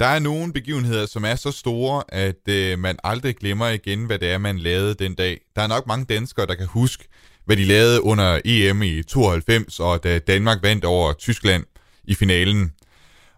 [0.00, 4.18] Der er nogle begivenheder, som er så store, at øh, man aldrig glemmer igen, hvad
[4.18, 5.40] det er, man lavede den dag.
[5.56, 7.04] Der er nok mange danskere, der kan huske,
[7.44, 11.64] hvad de lavede under EM i 92, og da Danmark vandt over Tyskland
[12.04, 12.72] i finalen.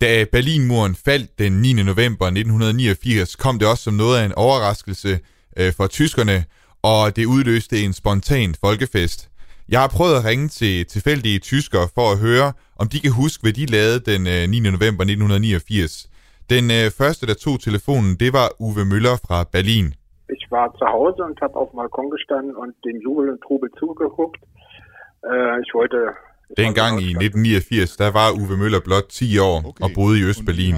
[0.01, 1.72] Da Berlinmuren faldt den 9.
[1.72, 5.20] november 1989, kom det også som noget af en overraskelse
[5.57, 6.44] øh, for tyskerne,
[6.83, 9.29] og det udløste en spontan folkefest.
[9.68, 13.42] Jeg har prøvet at ringe til tilfældige tyskere for at høre, om de kan huske,
[13.42, 14.61] hvad de lavede den øh, 9.
[14.61, 16.09] november 1989.
[16.50, 19.87] Den øh, første, der tog telefonen, det var Uwe Møller fra Berlin.
[20.37, 23.68] Ich war zu Hause und habe auf dem Balkon gestanden und den Jubel und Trubel
[23.81, 24.40] zugeguckt.
[25.31, 25.98] Äh, ich wollte
[26.57, 30.74] Dengang i 1989, der var Uwe Møller blot 10 år og boede i Østberlin.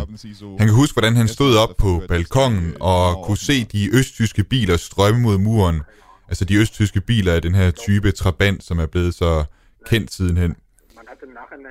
[0.59, 4.77] Han kan huske, hvordan han stod op på balkongen og kunne se de østtyske biler
[4.77, 5.83] strømme mod muren.
[6.29, 9.44] Altså de østtyske biler af den her type Trabant, som er blevet så
[9.87, 10.57] kendt sidenhen.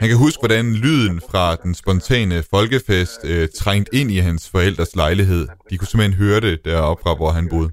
[0.01, 4.95] Han kan huske, hvordan lyden fra den spontane folkefest øh, trængte ind i hans forældres
[4.95, 5.47] lejlighed.
[5.69, 7.71] De kunne simpelthen høre det deroppe fra, hvor han boede.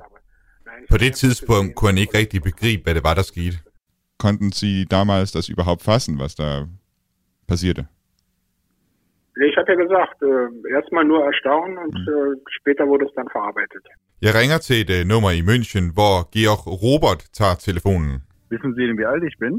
[0.91, 3.57] På det tidspunkt kunne han ikke rigtig begribe, hvad det var, der skete.
[4.25, 6.49] Konnten Sie damals das überhaupt fassen, was da
[7.49, 7.83] passierte?
[9.49, 13.85] Ich hatte gesagt, äh, erstmal nur erstaunen und äh, später wurde es dann verarbeitet.
[14.27, 18.13] Jeg ringer til et uh, nummer i München, hvor Georg Robert tager telefonen.
[18.51, 19.55] Wissen Sie denn, wie alt ich bin?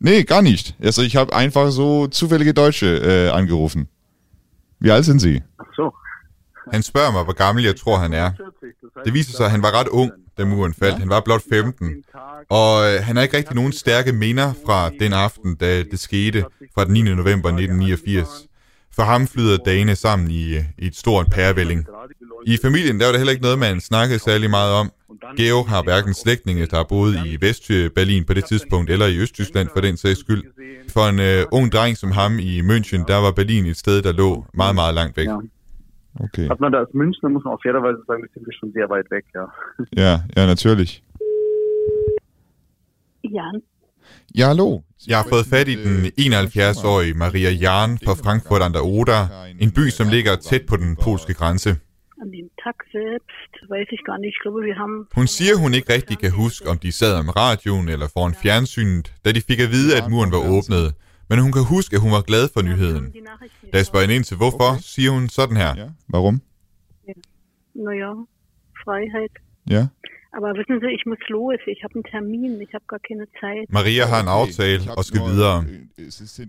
[0.00, 0.74] Nee, gar nicht.
[0.82, 3.88] Also ich habe einfach so zufällige Deutsche äh, angerufen.
[4.80, 5.42] Wie alt sind Sie?
[5.58, 5.92] Ach so.
[6.72, 8.30] Han spørger mig, hvor gammel jeg tror, han er.
[9.04, 10.98] Det viser sig, at han var ret ung, da muren faldt.
[10.98, 11.94] Han var blot 15.
[12.50, 16.44] Og øh, han har ikke rigtig nogen stærke minder fra den aften, da det skete,
[16.74, 17.02] fra den 9.
[17.02, 18.28] november 1989.
[18.94, 21.86] For ham flyder dagene sammen i, øh, i et stort pærevælling.
[22.46, 24.90] I familien der var det heller ikke noget, man snakkede særlig meget om.
[25.36, 29.68] Geo har hverken slægtninge, der har boet i Vest-Berlin på det tidspunkt, eller i Østtyskland
[29.74, 30.44] for den sags skyld.
[30.94, 34.12] For en uh, ung dreng som ham i München, der var Berlin et sted, der
[34.12, 35.26] lå meget, meget langt væk.
[35.26, 35.38] Ja.
[36.24, 36.46] Okay.
[36.48, 38.88] Hat man da als Münchner, muss man auf fairerweise sagen, das sind wir schon sehr
[38.94, 39.44] weit weg, ja.
[40.04, 41.02] Ja, ja, natürlich.
[43.24, 43.62] Jan.
[44.38, 44.80] Ja, hallo.
[45.08, 49.20] Jeg har fået fat i den 71-årige Maria Jahn fra Frankfurt an der Oder,
[49.58, 51.76] en by, som ligger tæt på den polske grænse.
[52.22, 54.34] An dem Tag selbst weiß ich gar nicht.
[54.34, 54.96] Ich glaube, wir haben...
[55.14, 59.14] Hun siger, hun ikke rigtig kan huske, om de sad om radioen eller foran fjernsynet,
[59.24, 60.94] da de fik at vide, at muren var åbnet.
[61.28, 63.04] Men hun kan huske, at hun var glad for nyheden.
[63.72, 65.72] Da jeg spørger hende ind til hvorfor, siger hun sådan her.
[65.76, 65.88] Ja.
[66.14, 66.42] Warum?
[67.74, 68.10] Naja,
[68.84, 69.34] Freiheit.
[69.70, 69.86] Ja.
[70.36, 71.60] Aber wissen Sie, ich muss los.
[71.66, 72.60] Ich habe einen Termin.
[72.60, 73.66] Ich habe gar keine Zeit.
[73.78, 75.64] Maria en aftale og skal videre.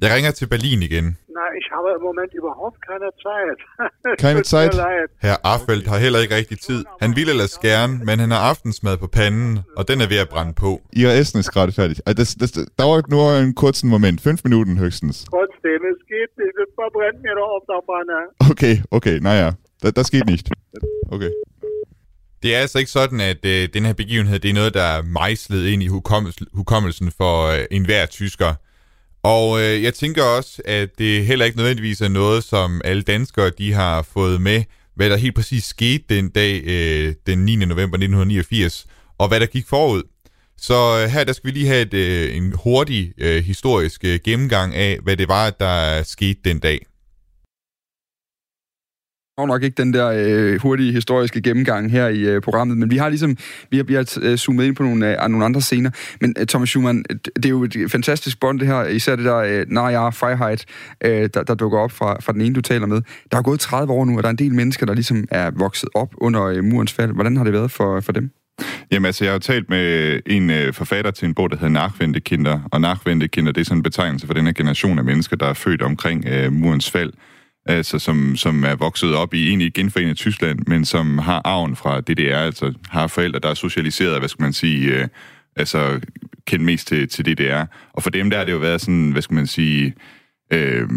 [0.02, 1.08] Jeg ringer til Berlin igen.
[1.38, 3.60] Na, ich habe im Moment überhaupt keine Zeit.
[4.26, 4.74] Keine Zeit?
[5.26, 6.82] Herr Affeldt har heller ikke rigtig tid.
[7.02, 10.30] Han vil ellers gerne, men han har aftensmad på panden, og den er ved at
[10.30, 10.82] brænde på.
[10.94, 11.98] Ihr Essen ist gerade fertig.
[12.06, 12.52] Also Das, das
[12.84, 14.18] dauert nur einen kurzen Moment.
[14.22, 15.18] Fünf Minuten höchstens.
[15.36, 16.56] Trotzdem, es geht nicht.
[16.64, 18.18] Es verbrennt mir doch auf der Pfanne.
[18.52, 19.50] Okay, okay, naja.
[19.82, 20.46] Das, das geht nicht.
[21.16, 21.32] Okay.
[22.44, 25.02] Det er altså ikke sådan, at øh, den her begivenhed, det er noget, der er
[25.02, 28.54] mejslet ind i hukommelsen, hukommelsen for øh, enhver tysker.
[29.24, 33.50] Og øh, jeg tænker også, at det heller ikke nødvendigvis er noget, som alle danskere
[33.50, 34.64] de har fået med,
[34.96, 37.56] hvad der helt præcis skete den dag, øh, den 9.
[37.56, 38.86] november 1989,
[39.18, 40.04] og hvad der gik forud.
[40.58, 44.20] Så øh, her der skal vi lige have et, øh, en hurtig øh, historisk øh,
[44.24, 46.86] gennemgang af, hvad det var, der skete den dag
[49.40, 52.98] får nok ikke den der øh, hurtige historiske gennemgang her i øh, programmet, men vi
[52.98, 53.38] har ligesom
[53.72, 55.90] vi har, vi har øh, zoomet ind på nogle, øh, nogle andre scener.
[56.22, 57.04] Men øh, Thomas Schumann,
[57.36, 60.66] det er jo et fantastisk bånd det her, især det der øh, Naja Freiheit,
[61.04, 63.02] øh, der, der dukker op fra, fra den ene, du taler med.
[63.32, 65.52] Der er gået 30 år nu, og der er en del mennesker, der ligesom er
[65.56, 67.12] vokset op under øh, murens fald.
[67.14, 68.30] Hvordan har det været for, for dem?
[68.92, 71.74] Jamen altså, jeg har jo talt med en øh, forfatter til en bog, der hedder
[71.74, 75.46] Nachwendekinder, og Nachwendekinder, det er sådan en betegnelse for den her generation af mennesker, der
[75.46, 77.14] er født omkring øh, murens fald,
[77.68, 82.02] altså som, som er vokset op i egentlig genforenet Tyskland, men som har arven fra
[82.02, 85.08] DDR, altså har forældre, der er socialiseret, hvad skal man sige, øh,
[85.56, 86.00] altså
[86.48, 87.66] kendt mest til, til DDR.
[87.94, 89.94] Og for dem der har det jo været sådan, hvad skal man sige,
[90.54, 90.90] øh,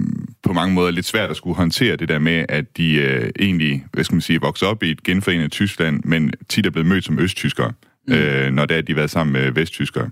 [0.42, 3.85] på mange måder lidt svært at skulle håndtere det der med, at de øh, egentlig,
[3.92, 7.04] hvad skal man sige, vokser op i et genforenet Tyskland, men tit er blevet mødt
[7.04, 7.72] som østtyskere,
[8.09, 8.14] mm.
[8.14, 10.11] øh, når det er, de har været sammen med vesttyskere.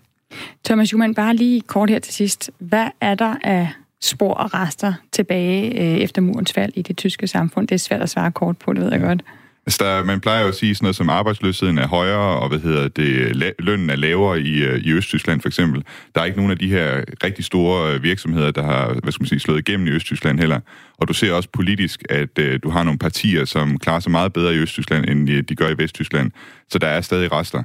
[0.64, 2.50] Thomas Schumann, bare lige kort her til sidst.
[2.58, 3.68] Hvad er der af
[4.02, 7.68] spor og rester tilbage øh, efter murens fald i det tyske samfund?
[7.68, 9.22] Det er svært at svare kort på, det ved jeg godt.
[9.66, 12.58] Altså, der, man plejer jo at sige sådan noget som arbejdsløsheden er højere, og hvad
[12.58, 15.84] hedder det, la- lønnen er lavere i, øh, i Østtyskland for eksempel.
[16.14, 19.22] Der er ikke nogen af de her rigtig store øh, virksomheder, der har hvad skal
[19.22, 20.60] man sige, slået igennem i Østtyskland heller.
[20.98, 24.32] Og du ser også politisk, at uh, du har nogle partier, som klarer sig meget
[24.32, 26.30] bedre i Østtyskland, end de gør i Vesttyskland.
[26.70, 27.62] Så der er stadig rester.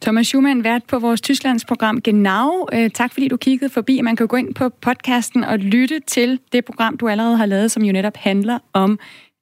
[0.00, 2.66] Thomas Schumann, vært på vores Tysklandsprogram Genau.
[2.72, 4.00] Øh, tak fordi du kiggede forbi.
[4.00, 7.70] Man kan gå ind på podcasten og lytte til det program, du allerede har lavet,
[7.70, 8.98] som jo netop handler om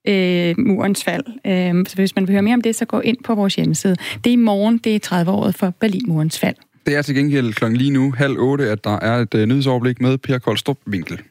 [0.07, 1.23] øh, murens fald.
[1.45, 3.95] Øh, så hvis man vil høre mere om det, så gå ind på vores hjemmeside.
[4.23, 6.55] Det er i morgen, det er 30-året for Berlinmurens fald.
[6.85, 10.01] Det er til gengæld klokken lige nu, halv otte, at der er et øh, nyhedsoverblik
[10.01, 11.21] med Per Koldstrup Winkel.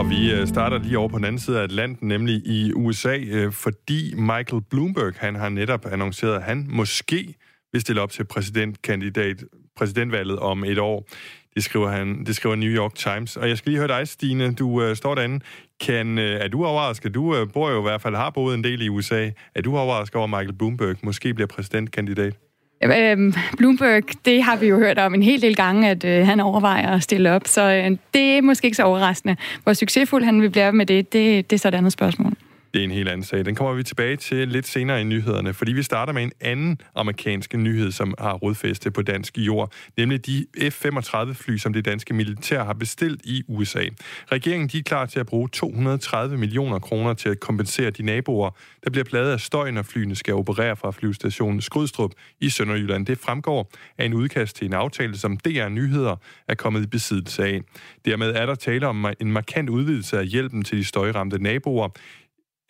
[0.00, 3.18] Og vi øh, starter lige over på den anden side af Atlanten, nemlig i USA,
[3.18, 7.34] øh, fordi Michael Bloomberg, han har netop annonceret, at han måske
[7.72, 9.44] vil stille op til præsidentkandidat,
[9.76, 11.08] præsidentvalget om et år.
[11.54, 13.36] Det skriver, han, det skriver New York Times.
[13.36, 14.54] Og jeg skal lige høre dig, Stine.
[14.54, 15.40] Du øh, står derinde.
[15.80, 17.14] Kan, øh, er du overrasket?
[17.14, 19.30] Du øh, bor jo i hvert fald, har boet en del i USA.
[19.54, 22.36] Er du overrasket over, at Michael Bloomberg måske bliver præsidentkandidat?
[22.84, 26.40] Øhm, Bloomberg, det har vi jo hørt om en hel del gange, at øh, han
[26.40, 29.36] overvejer at stille op, så øh, det er måske ikke så overraskende.
[29.62, 32.32] Hvor succesfuld han vil blive med det, det, det er så et andet spørgsmål.
[32.74, 33.44] Det er en helt anden sag.
[33.44, 36.80] Den kommer vi tilbage til lidt senere i nyhederne, fordi vi starter med en anden
[36.94, 42.64] amerikansk nyhed, som har rodfæste på dansk jord, nemlig de F-35-fly, som det danske militær
[42.64, 43.84] har bestilt i USA.
[44.32, 48.50] Regeringen de er klar til at bruge 230 millioner kroner til at kompensere de naboer,
[48.84, 53.06] der bliver pladet af støj, når flyene skal operere fra flyvestationen Skrydstrup i Sønderjylland.
[53.06, 56.16] Det fremgår af en udkast til en aftale, som DR Nyheder
[56.48, 57.60] er kommet i besiddelse af.
[58.04, 61.88] Dermed er der tale om en markant udvidelse af hjælpen til de støjramte naboer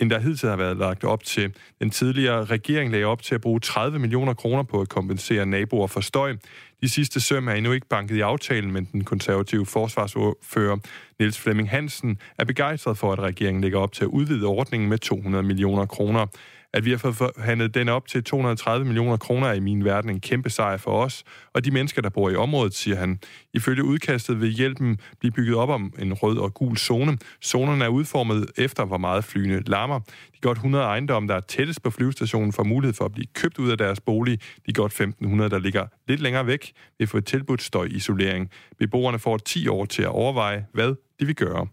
[0.00, 1.54] end der hidtil har været lagt op til.
[1.80, 5.86] Den tidligere regering lagde op til at bruge 30 millioner kroner på at kompensere naboer
[5.86, 6.36] for støj.
[6.82, 10.76] De sidste søm er endnu ikke banket i aftalen, men den konservative forsvarsfører
[11.18, 14.98] Niels Flemming Hansen er begejstret for, at regeringen lægger op til at udvide ordningen med
[14.98, 16.26] 200 millioner kroner.
[16.72, 20.11] At vi har fået forhandlet den op til 230 millioner kroner er i min verden
[20.11, 23.18] en kæmpe sejr for os, og de mennesker, der bor i området, siger han.
[23.54, 27.18] Ifølge udkastet vil hjælpen blive bygget op om en rød og gul zone.
[27.44, 29.98] Zonerne er udformet efter, hvor meget flyene larmer.
[29.98, 33.59] De godt 100 ejendomme, der er tættest på flyvestationen, får mulighed for at blive købt
[33.59, 34.38] ud af deres bolig.
[34.66, 38.50] De godt 1500, der ligger lidt længere væk, vil få tilbudt støjisolering.
[38.78, 41.66] Beboerne får 10 år til at overveje, hvad de vil gøre.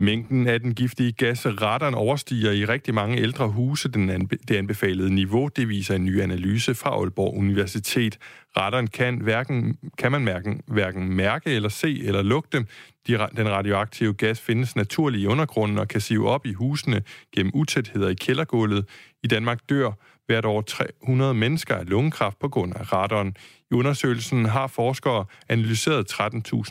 [0.00, 4.56] Mængden af den giftige gas radon overstiger i rigtig mange ældre huse den anbe- det
[4.56, 5.48] anbefalede niveau.
[5.56, 8.18] Det viser en ny analyse fra Aalborg Universitet.
[8.56, 12.66] Radon kan, hverken, kan man hverken, hverken mærke eller se eller lugte.
[13.06, 17.02] De, den radioaktive gas findes naturligt i undergrunden og kan sive op i husene
[17.36, 18.88] gennem utætheder i kældergulvet.
[19.22, 19.92] I Danmark dør
[20.26, 23.34] hvert år 300 mennesker af lungekræft på grund af radon.
[23.70, 26.20] I undersøgelsen har forskere analyseret 13.000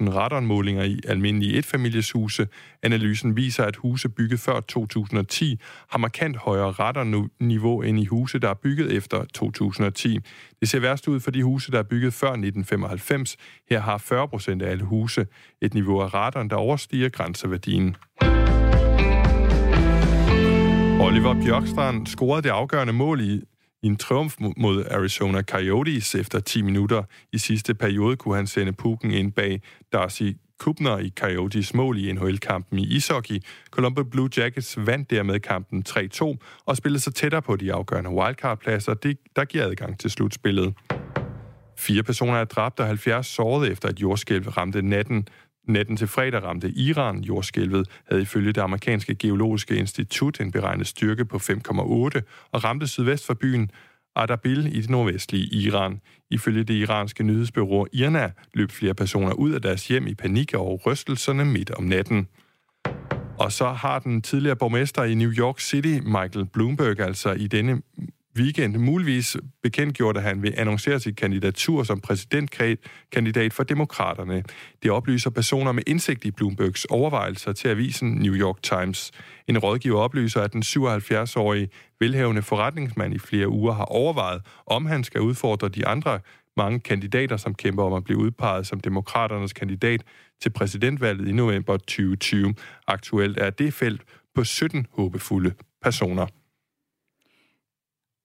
[0.10, 2.48] radonmålinger i almindelige etfamilieshuse.
[2.84, 8.50] Analysen viser, at huse bygget før 2010 har markant højere radonniveau end i huse, der
[8.50, 10.20] er bygget efter 2010.
[10.60, 13.38] Det ser værst ud for de huse, der er bygget før 1995.
[13.70, 15.28] Her har 40 procent af alle huse
[15.62, 17.96] et niveau af radon, der overstiger grænseværdien.
[21.00, 23.42] Oliver Bjørkstrand scorede det afgørende mål i
[23.84, 27.04] i en triumf mod Arizona Coyotes efter 10 minutter
[27.34, 29.62] i sidste periode kunne han sende pukken ind bag
[29.94, 30.24] Darcy
[30.60, 33.40] Kubner i Coyotes mål i NHL-kampen i ishockey.
[33.72, 38.94] Columbus Blue Jackets vandt dermed kampen 3-2 og spillede sig tættere på de afgørende wildcard-pladser,
[38.94, 40.74] det, der giver adgang til slutspillet.
[41.78, 45.28] Fire personer er dræbt og 70 såret efter et jordskælv ramte natten
[45.67, 51.25] Natten til fredag ramte Iran jordskælvet, havde ifølge det amerikanske geologiske institut en beregnet styrke
[51.25, 53.71] på 5,8 og ramte sydvest for byen
[54.15, 56.01] Ardabil i det nordvestlige Iran.
[56.30, 60.78] Ifølge det iranske nyhedsbyrå IRNA løb flere personer ud af deres hjem i panik over
[60.78, 62.28] rystelserne midt om natten.
[63.39, 67.82] Og så har den tidligere borgmester i New York City, Michael Bloomberg, altså i denne
[68.38, 74.43] weekend muligvis bekendtgjort, at han vil annoncere sit kandidatur som præsidentkandidat for demokraterne.
[74.84, 79.12] Det oplyser personer med indsigt i Bloombergs overvejelser til avisen New York Times.
[79.48, 81.69] En rådgiver oplyser, at den 77-årige
[82.00, 86.19] velhavende forretningsmand i flere uger har overvejet, om han skal udfordre de andre
[86.58, 90.02] mange kandidater, som kæmper om at blive udpeget som demokraternes kandidat
[90.41, 92.54] til præsidentvalget i november 2020.
[92.88, 94.02] Aktuelt er det felt
[94.36, 96.28] på 17 håbefulde personer.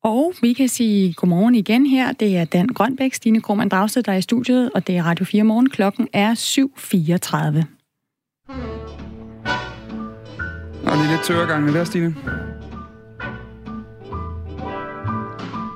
[0.04, 2.12] Og vi kan sige godmorgen igen her.
[2.12, 5.24] Det er Dan Grønbæk, Stine Krohmann Dragsted, der er i studiet, og det er Radio
[5.24, 5.68] 4 morgen.
[5.68, 7.64] Klokken er 7.34.
[10.90, 12.14] Og lige lidt tørregangene der, Stine.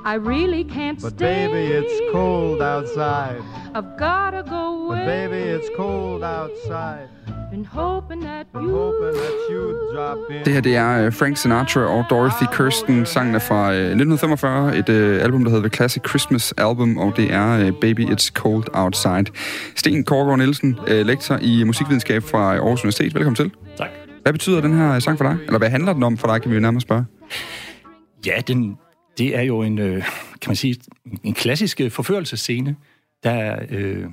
[0.07, 1.47] I really can't But stay.
[1.47, 3.41] baby, it's cold outside.
[3.75, 5.05] I've gotta go But away.
[5.05, 7.07] baby, it's cold outside.
[10.45, 13.05] Det her, det er øh, Frank Sinatra og Dorothy Kirsten.
[13.05, 17.13] Sangen er fra øh, 1945, et øh, album, der hedder The Classic Christmas Album, og
[17.17, 19.25] det er øh, Baby It's Cold Outside.
[19.75, 23.13] Sten Korgård Nielsen, øh, lektor i musikvidenskab fra Aarhus Universitet.
[23.15, 23.51] Velkommen til.
[23.77, 23.89] Tak.
[24.21, 25.37] Hvad betyder den her sang for dig?
[25.45, 27.05] Eller hvad handler den om for dig, kan vi jo nærmest spørge.
[28.25, 28.77] Ja, den,
[29.17, 30.03] det er jo en, øh,
[30.41, 30.75] kan man sige,
[31.23, 32.75] en klassisk øh, forførelsescene,
[33.23, 34.05] der er øh,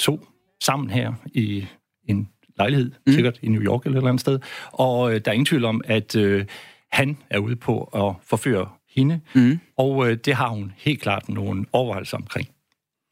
[0.00, 0.26] to
[0.62, 1.66] sammen her i
[2.08, 3.12] en lejlighed, mm.
[3.12, 4.38] sikkert i New York eller et eller andet sted.
[4.72, 6.44] Og øh, der er ingen tvivl om, at øh,
[6.92, 9.58] han er ude på at forføre hende, mm.
[9.78, 12.48] og øh, det har hun helt klart nogle overvejelser omkring.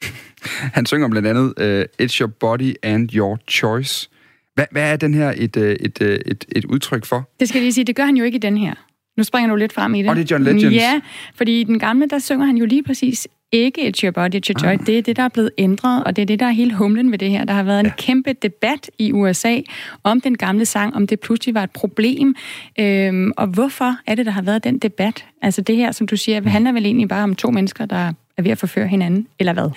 [0.76, 4.11] Han synger blandt andet øh, It's your body and your choice.
[4.54, 7.30] Hvad, hvad er den her et, øh, et, øh, et, et udtryk for?
[7.40, 8.74] Det skal jeg lige sige, det gør han jo ikke i den her.
[9.16, 10.11] Nu springer du lidt frem i det.
[10.11, 10.74] Og det er John Legends.
[10.74, 11.00] Ja,
[11.35, 14.50] fordi i den gamle, der synger han jo lige præcis ikke It's Your Body, It's
[14.50, 14.72] Your Joy.
[14.72, 14.87] Ah.
[14.87, 17.12] Det er det, der er blevet ændret, og det er det, der er hele humlen
[17.12, 17.44] ved det her.
[17.44, 19.61] Der har været en kæmpe debat i USA
[20.05, 22.35] om den gamle sang, om det pludselig var et problem.
[22.79, 25.24] Øhm, og hvorfor er det, der har været den debat?
[25.42, 28.42] Altså det her, som du siger, handler vel egentlig bare om to mennesker, der er
[28.42, 29.70] ved at forføre hinanden, eller hvad?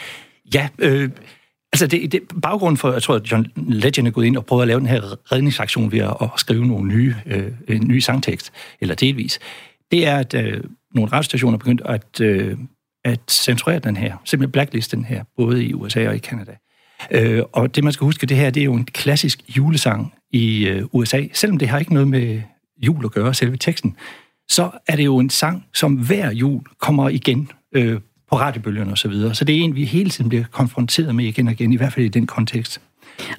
[0.54, 1.10] Ja, øh,
[1.74, 4.62] altså det, det, baggrunden for, jeg tror, at John Legend er gået ind og prøvet
[4.62, 8.52] at lave den her redningsaktion ved at, at skrive nogle nye, øh, en ny sangtekst,
[8.82, 9.40] eller delvis,
[9.92, 10.64] det er, at øh,
[10.96, 12.58] nogle radiostationer er begyndt at, øh,
[13.06, 16.56] at censurere den her, simpelthen blacklist den her, både i USA og i Canada.
[17.12, 20.68] Øh, og det, man skal huske, det her, det er jo en klassisk julesang i
[20.68, 22.42] øh, USA, selvom det har ikke noget med
[22.78, 23.96] jul at gøre, selve teksten,
[24.50, 28.00] så er det jo en sang, som hver jul kommer igen øh,
[28.30, 28.98] på radiobølgerne osv.
[28.98, 29.36] Så, videre.
[29.36, 31.94] så det er en, vi hele tiden bliver konfronteret med igen og igen, i hvert
[31.94, 32.82] fald i den kontekst.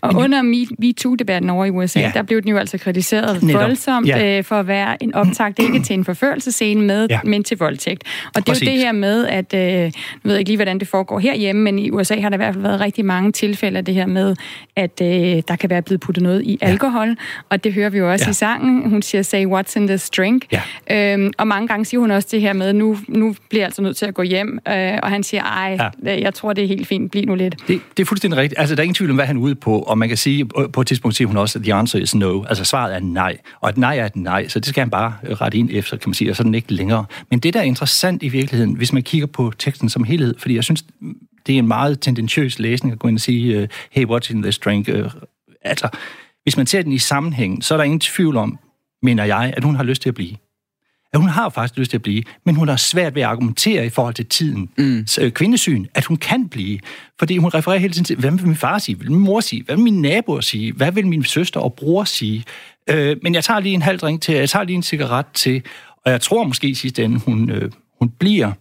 [0.00, 0.42] Og Men, under
[0.78, 2.06] MeToo-debatten over i USA, ja.
[2.06, 2.12] Ja.
[2.14, 3.62] der blev den jo altså kritiseret Netop.
[3.62, 4.38] voldsomt Ja.
[4.38, 7.14] øh, for at være en optakt, ikke til en forførelsescene med, ja.
[7.14, 7.20] Ja.
[7.30, 8.02] men til voldtægt.
[8.26, 8.68] Og det er Præcis.
[8.68, 11.78] jo det her med, at, øh, jeg ved ikke lige, hvordan det foregår herhjemme, men
[11.78, 14.36] i USA har der i hvert fald været rigtig mange tilfælde af det her med,
[14.76, 17.16] at øh, der kan være blevet puttet noget i alkohol,
[17.50, 18.30] og det hører vi jo også Ja.
[18.30, 18.90] i sangen.
[18.90, 20.44] Hun siger, say what's in this drink.
[20.90, 21.12] Ja.
[21.14, 23.82] Øhm, og mange gange siger hun også det her med, nu, nu bliver jeg altså
[23.82, 26.20] nødt til at gå hjem, øh, og han siger, ej, ja.
[26.20, 27.54] jeg tror, det er helt fint, bliv nu lidt.
[27.68, 28.60] Det, det er fuldstændig rigtigt.
[28.60, 30.46] Altså, der er ingen tvivl om, hvad han er ude på, og man kan sige,
[30.58, 32.44] øh, på et tidspunkt siger hun også, at the answer is no.
[32.44, 33.36] Altså, svaret er nej.
[33.60, 36.08] Og et nej er et nej, så det skal han bare rette ind efter, kan
[36.08, 37.04] man sige, og så er den ikke længere.
[37.30, 40.54] Men det, der er interessant i virkeligheden, hvis man kigger på teksten som helhed, fordi
[40.54, 40.84] jeg synes,
[41.46, 44.42] det er en meget tendentiøs læsning at gå ind og sige, øh, hey, what's in
[44.42, 44.88] this drink?
[44.88, 45.10] Øh,
[45.62, 45.88] altså,
[46.42, 48.58] hvis man ser den i sammenhæng, så er der ingen tvivl om,
[49.02, 50.36] mener jeg, at hun har lyst til at blive.
[51.12, 53.86] At hun har faktisk lyst til at blive, men hun har svært ved at argumentere
[53.86, 54.70] i forhold til tiden.
[54.78, 55.30] Mm.
[55.30, 56.78] kvindesyn, at hun kan blive.
[57.18, 58.96] Fordi hun refererer hele tiden til, hvad vil min far sige?
[58.96, 59.62] Hvad vil min mor sige?
[59.62, 60.72] Hvad vil mine naboer sige?
[60.72, 62.44] Hvad vil min søster og bror sige?
[62.90, 65.62] Øh, men jeg tager lige en halv drink til, jeg tager lige en cigaret til,
[66.04, 68.52] og jeg tror måske i sidste ende, hun, øh, hun bliver.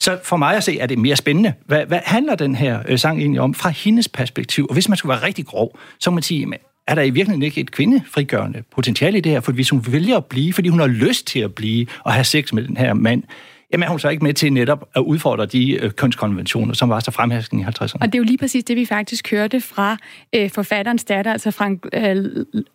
[0.00, 1.52] Så for mig at se, er det mere spændende.
[1.66, 4.66] Hvad, hvad handler den her øh, sang egentlig om fra hendes perspektiv?
[4.68, 7.10] Og hvis man skulle være rigtig grov, så må man sige, jamen, er der i
[7.10, 9.40] virkeligheden ikke et kvindefrigørende potentiale i det her?
[9.40, 12.24] For hvis hun vælger at blive, fordi hun har lyst til at blive og have
[12.24, 13.22] sex med den her mand,
[13.72, 17.00] jamen er hun så ikke med til netop at udfordre de øh, kønskonventioner, som var
[17.00, 17.98] så fremherskende i 50'erne?
[18.00, 19.96] Og det er jo lige præcis det, vi faktisk hørte fra
[20.34, 22.24] øh, forfatterens datter, altså Frank, øh,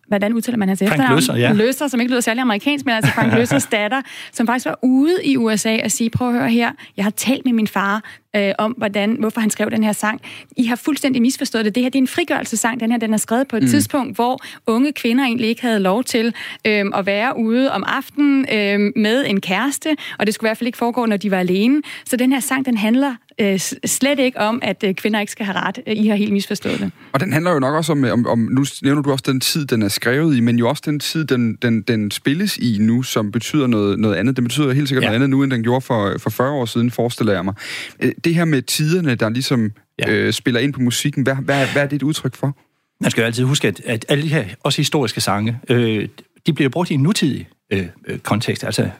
[0.08, 1.14] hvordan udtaler man hans Frank efternavn?
[1.14, 1.52] Løsser, ja.
[1.52, 5.18] Løsser, som ikke lyder særlig amerikansk, men altså Frank Løssers datter, som faktisk var ude
[5.24, 8.04] i USA og sige, prøv at høre her, jeg har talt med min far
[8.36, 10.20] øh, om, hvordan, hvorfor han skrev den her sang.
[10.56, 11.74] I har fuldstændig misforstået det.
[11.74, 12.80] Det her det er en frigørelsesang.
[12.80, 13.68] Den her den er skrevet på et Mm.
[13.68, 16.34] tidspunkt, hvor unge kvinder egentlig ikke havde lov til
[16.66, 20.58] øh, at være ude om aftenen øh, med en kæreste, og det skulle i hvert
[20.58, 21.82] fald ikke foregå, når de var alene.
[22.04, 25.46] Så den her sang, den handler øh, slet ikke om, at øh, kvinder ikke skal
[25.46, 25.78] have ret.
[25.86, 26.90] I har helt misforstået det.
[27.12, 29.66] Og den handler jo nok også om, om, om, nu nævner du også den tid,
[29.66, 33.02] den er skrevet i, men jo også den tid, den, den, den spilles i nu,
[33.02, 34.36] som betyder noget, noget andet.
[34.36, 35.08] Den betyder helt sikkert ja.
[35.08, 37.54] noget andet nu, end den gjorde for, for 40 år siden, forestiller jeg mig.
[38.00, 40.10] Øh, Det her med tiderne, der ligesom ja.
[40.12, 42.56] øh, spiller ind på musikken, hvad, hvad, hvad er det et udtryk for?
[43.00, 46.08] Man skal jo altid huske, at, at alle de her, også historiske sange, øh,
[46.46, 48.90] de bliver brugt i en nutidig øh, øh, kontekst, altså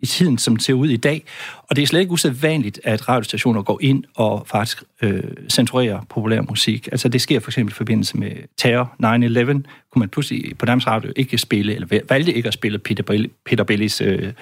[0.00, 1.24] i, tiden, som ser ud i dag.
[1.62, 6.40] Og det er slet ikke usædvanligt, at radiostationer går ind og faktisk øh, censurerer populær
[6.40, 6.88] musik.
[6.92, 9.52] Altså det sker for eksempel i forbindelse med terror 9-11,
[9.92, 13.30] kunne man pludselig på Danmarks Radio ikke spille, eller valgte ikke at spille Peter, Bell,
[13.46, 14.32] Peter Bellis øh,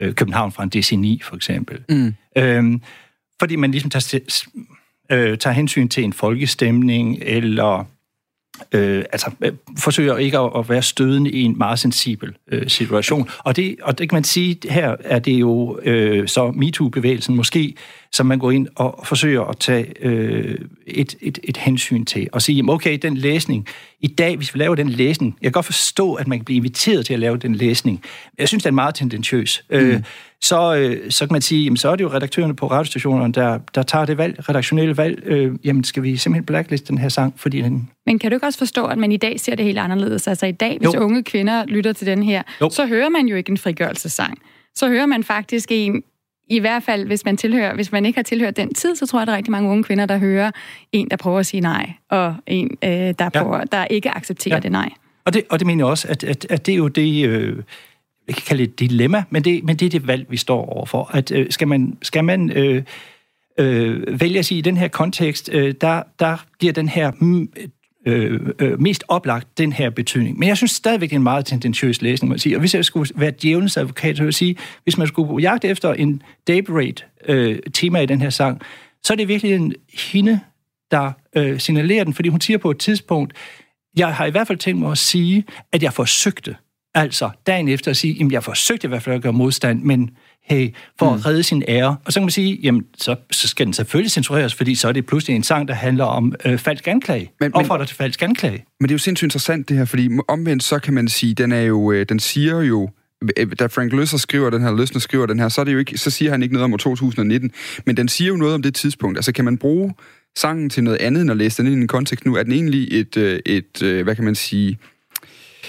[0.00, 1.78] øh, København fra en DC9 for eksempel.
[1.88, 2.14] Mm.
[2.36, 2.82] Øhm,
[3.40, 4.44] fordi man ligesom tager,
[5.12, 7.84] øh, tager hensyn til en folkestemning, eller
[8.72, 13.28] øh, altså, øh, forsøger ikke at, at være stødende i en meget sensibel øh, situation.
[13.38, 17.74] Og det, og det kan man sige, her er det jo øh, så MeToo-bevægelsen måske,
[18.12, 22.28] som man går ind og forsøger at tage øh, et, et, et hensyn til.
[22.32, 23.66] Og sige, okay, den læsning,
[24.00, 26.56] i dag, hvis vi laver den læsning, jeg kan godt forstå, at man kan blive
[26.56, 28.02] inviteret til at lave den læsning.
[28.38, 29.64] Jeg synes, den er meget tendentiøs.
[29.70, 29.90] Øh, mm.
[29.90, 30.02] Øh,
[30.44, 33.58] så, øh, så kan man sige, jamen, så er det jo redaktørerne på radiostationerne, der,
[33.74, 35.22] der tager det valg, redaktionelle valg.
[35.26, 37.90] Øh, jamen, skal vi simpelthen blackliste den her sang, fordi den...
[38.06, 40.28] Men kan du ikke også forstå, at man i dag ser det helt anderledes?
[40.28, 41.00] Altså i dag, hvis jo.
[41.00, 42.70] unge kvinder lytter til den her, jo.
[42.70, 44.38] så hører man jo ikke en frigørelsesang.
[44.74, 46.02] Så hører man faktisk en,
[46.48, 49.20] i hvert fald, hvis man, tilhører, hvis man ikke har tilhørt den tid, så tror
[49.20, 50.50] jeg, der er rigtig mange unge kvinder, der hører
[50.92, 53.28] en, der prøver at sige nej, og en, øh, der, ja.
[53.28, 54.60] prøver, der ikke accepterer ja.
[54.60, 54.90] det nej.
[55.24, 57.26] Og det, og det mener jeg også, at, at, at det er jo det...
[57.26, 57.62] Øh,
[58.28, 60.66] jeg kan kalde det et dilemma, men det, men det er det valg, vi står
[60.66, 61.10] overfor.
[61.12, 62.82] At, øh, skal man, skal man øh,
[63.58, 67.48] øh, vælge at sige, i den her kontekst, øh, der, der giver den her mm,
[68.06, 70.38] øh, øh, mest oplagt den her betydning.
[70.38, 72.56] Men jeg synes stadigvæk, det er en meget tendentiøs læsning, man siger.
[72.56, 75.68] Og hvis jeg skulle være djævelens advokat, så vil jeg sige, hvis man skulle jagte
[75.68, 76.94] efter en daybreak
[77.28, 78.60] øh, tema i den her sang,
[79.02, 79.74] så er det virkelig en
[80.12, 80.40] hende,
[80.90, 83.32] der øh, signalerer den, fordi hun siger på et tidspunkt,
[83.96, 86.56] jeg har i hvert fald tænkt mig at sige, at jeg forsøgte
[86.94, 90.10] Altså, dagen efter at sige, jamen jeg forsøgte i hvert fald at gøre modstand, men
[90.44, 91.14] hey, for mm.
[91.16, 91.96] at redde sin ære.
[92.04, 94.92] Og så kan man sige, jamen så, så skal den selvfølgelig censureres, fordi så er
[94.92, 97.30] det pludselig en sang, der handler om øh, falsk anklage.
[97.40, 98.64] Men, Opfordrer til falsk anklage.
[98.80, 101.52] Men det er jo sindssygt interessant det her, fordi omvendt så kan man sige, den
[101.52, 102.90] er jo, øh, den siger jo,
[103.36, 105.78] øh, da Frank Løsner skriver den her, Løsner skriver den her, så, er det jo
[105.78, 107.50] ikke, så siger han ikke noget om år 2019,
[107.86, 109.18] men den siger jo noget om det tidspunkt.
[109.18, 109.94] Altså kan man bruge
[110.36, 112.36] sangen til noget andet, end at læse den ind i en kontekst nu?
[112.36, 114.78] Er den egentlig et, øh, et, et hvad kan man sige,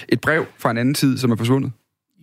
[0.08, 1.72] et brev fra en anden tid, som er forsvundet?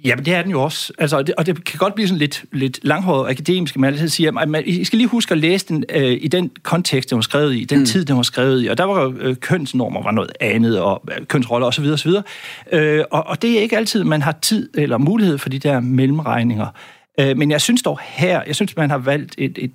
[0.05, 0.93] Jamen, det er den jo også.
[0.97, 4.09] Altså, og, det, og det kan godt blive sådan lidt, lidt langhåret akademisk, men altid
[4.09, 7.15] siger, at man, I skal lige huske at læse den øh, i den kontekst, den
[7.15, 7.85] var skrevet i, den mm.
[7.85, 8.67] tid, den var skrevet i.
[8.67, 11.85] Og der var jo øh, kønsnormer var noget andet, og øh, kønsroller osv.
[11.85, 12.11] osv.
[12.71, 15.79] Øh, og, og det er ikke altid, man har tid eller mulighed for de der
[15.79, 16.67] mellemregninger.
[17.19, 19.71] Øh, men jeg synes dog her, jeg synes, man har valgt et, et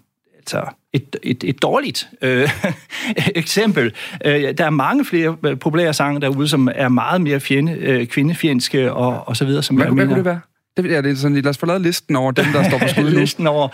[0.55, 2.49] altså et, et, et dårligt øh,
[3.43, 3.93] eksempel.
[4.25, 8.07] Øh, der er mange flere øh, populære sange derude, som er meget mere fjende, øh,
[8.07, 9.63] kvindefjendske og, og så videre.
[9.63, 10.15] Som hvad, jeg hvad mener.
[10.15, 10.41] kunne det være?
[10.77, 13.11] Det, er det sådan, lad os få lavet listen over dem, der står på skud
[13.11, 13.69] Listen over,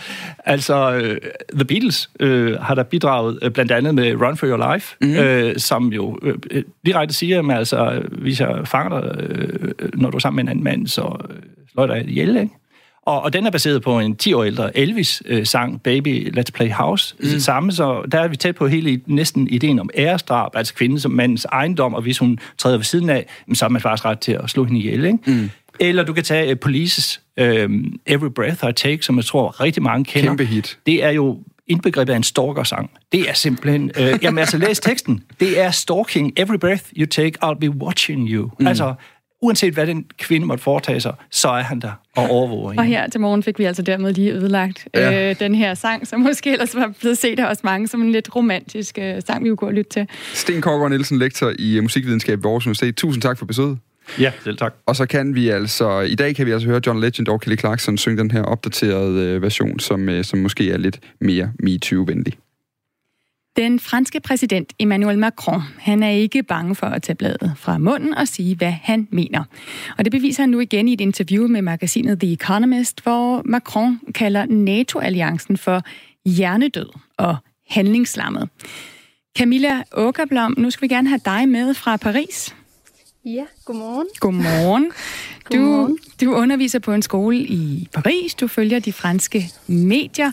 [0.44, 4.72] altså uh, The Beatles uh, har der bidraget uh, blandt andet med Run For Your
[4.74, 5.48] Life, mm-hmm.
[5.48, 9.30] uh, som jo uh, direkte siger, at altså, hvis jeg fanger dig,
[9.82, 11.36] uh, når du er sammen med en anden mand, så uh,
[11.72, 12.54] slår jeg dig ihjel, ikke?
[13.06, 17.14] Og, og den er baseret på en 10 år ældre Elvis-sang, Baby Let's Play House.
[17.20, 17.40] Mm.
[17.40, 21.10] Samme, så der er vi tæt på hele næsten ideen om æresdrab, altså kvinden som
[21.10, 24.32] mandens ejendom, og hvis hun træder ved siden af, så er man faktisk ret til
[24.32, 25.18] at slå hende ihjel, ikke?
[25.26, 25.50] Mm.
[25.80, 29.82] Eller du kan tage uh, Polices um, Every Breath I Take, som jeg tror rigtig
[29.82, 30.30] mange kender.
[30.30, 30.78] Kæmpe hit.
[30.86, 32.90] Det er jo indbegrebet af en stalker-sang.
[33.12, 33.90] Det er simpelthen...
[33.98, 35.22] Øh, jamen altså, læs teksten.
[35.40, 36.32] Det er stalking.
[36.36, 38.50] Every breath you take, I'll be watching you.
[38.60, 38.66] Mm.
[38.66, 38.94] Altså,
[39.42, 42.80] uanset hvad den kvinde måtte foretage sig, så er han der og overvåger hende.
[42.80, 45.30] Og her til morgen fik vi altså dermed lige ødelagt ja.
[45.30, 48.12] øh, den her sang, som måske ellers var blevet set af os mange som en
[48.12, 50.08] lidt romantisk øh, sang, vi kunne gå og lytte til.
[50.32, 52.96] Sten Kårgaard Nielsen, lektor i musikvidenskab ved Aarhus Universitet.
[52.96, 53.78] Tusind tak for besøget.
[54.18, 54.74] Ja, selv tak.
[54.86, 57.58] Og så kan vi altså, i dag kan vi altså høre John Legend og Kelly
[57.58, 62.32] Clarkson synge den her opdaterede øh, version, som, øh, som måske er lidt mere MeToo-venlig.
[63.56, 68.14] Den franske præsident Emmanuel Macron, han er ikke bange for at tage bladet fra munden
[68.14, 69.44] og sige, hvad han mener.
[69.98, 74.00] Og det beviser han nu igen i et interview med magasinet The Economist, hvor Macron
[74.14, 75.82] kalder NATO-alliancen for
[76.24, 77.36] hjernedød og
[77.70, 78.48] handlingslammet.
[79.38, 82.54] Camilla Åkerblom, nu skal vi gerne have dig med fra Paris.
[83.24, 84.06] Ja, godmorgen.
[84.20, 84.92] Godmorgen.
[85.52, 90.30] Du, du underviser på en skole i Paris, du følger de franske medier.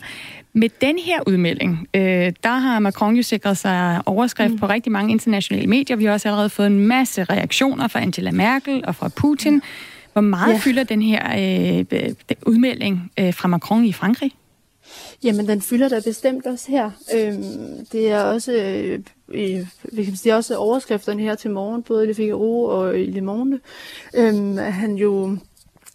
[0.54, 4.58] Med den her udmelding, øh, der har Macron jo sikret sig overskrift mm.
[4.58, 5.96] på rigtig mange internationale medier.
[5.96, 9.54] Vi har også allerede fået en masse reaktioner fra Angela Merkel og fra Putin.
[9.54, 9.62] Mm.
[10.12, 10.58] Hvor meget ja.
[10.58, 11.22] fylder den her
[11.92, 12.14] øh,
[12.46, 14.32] udmelding øh, fra Macron i Frankrig?
[15.24, 16.90] Jamen, den fylder da bestemt også her.
[17.14, 19.00] Øhm, det er også, øh,
[19.92, 23.20] vi kan sige, også overskrifterne her til morgen, både i Le Figaro og i Le
[23.20, 23.60] Monde.
[24.14, 25.36] Øhm, han jo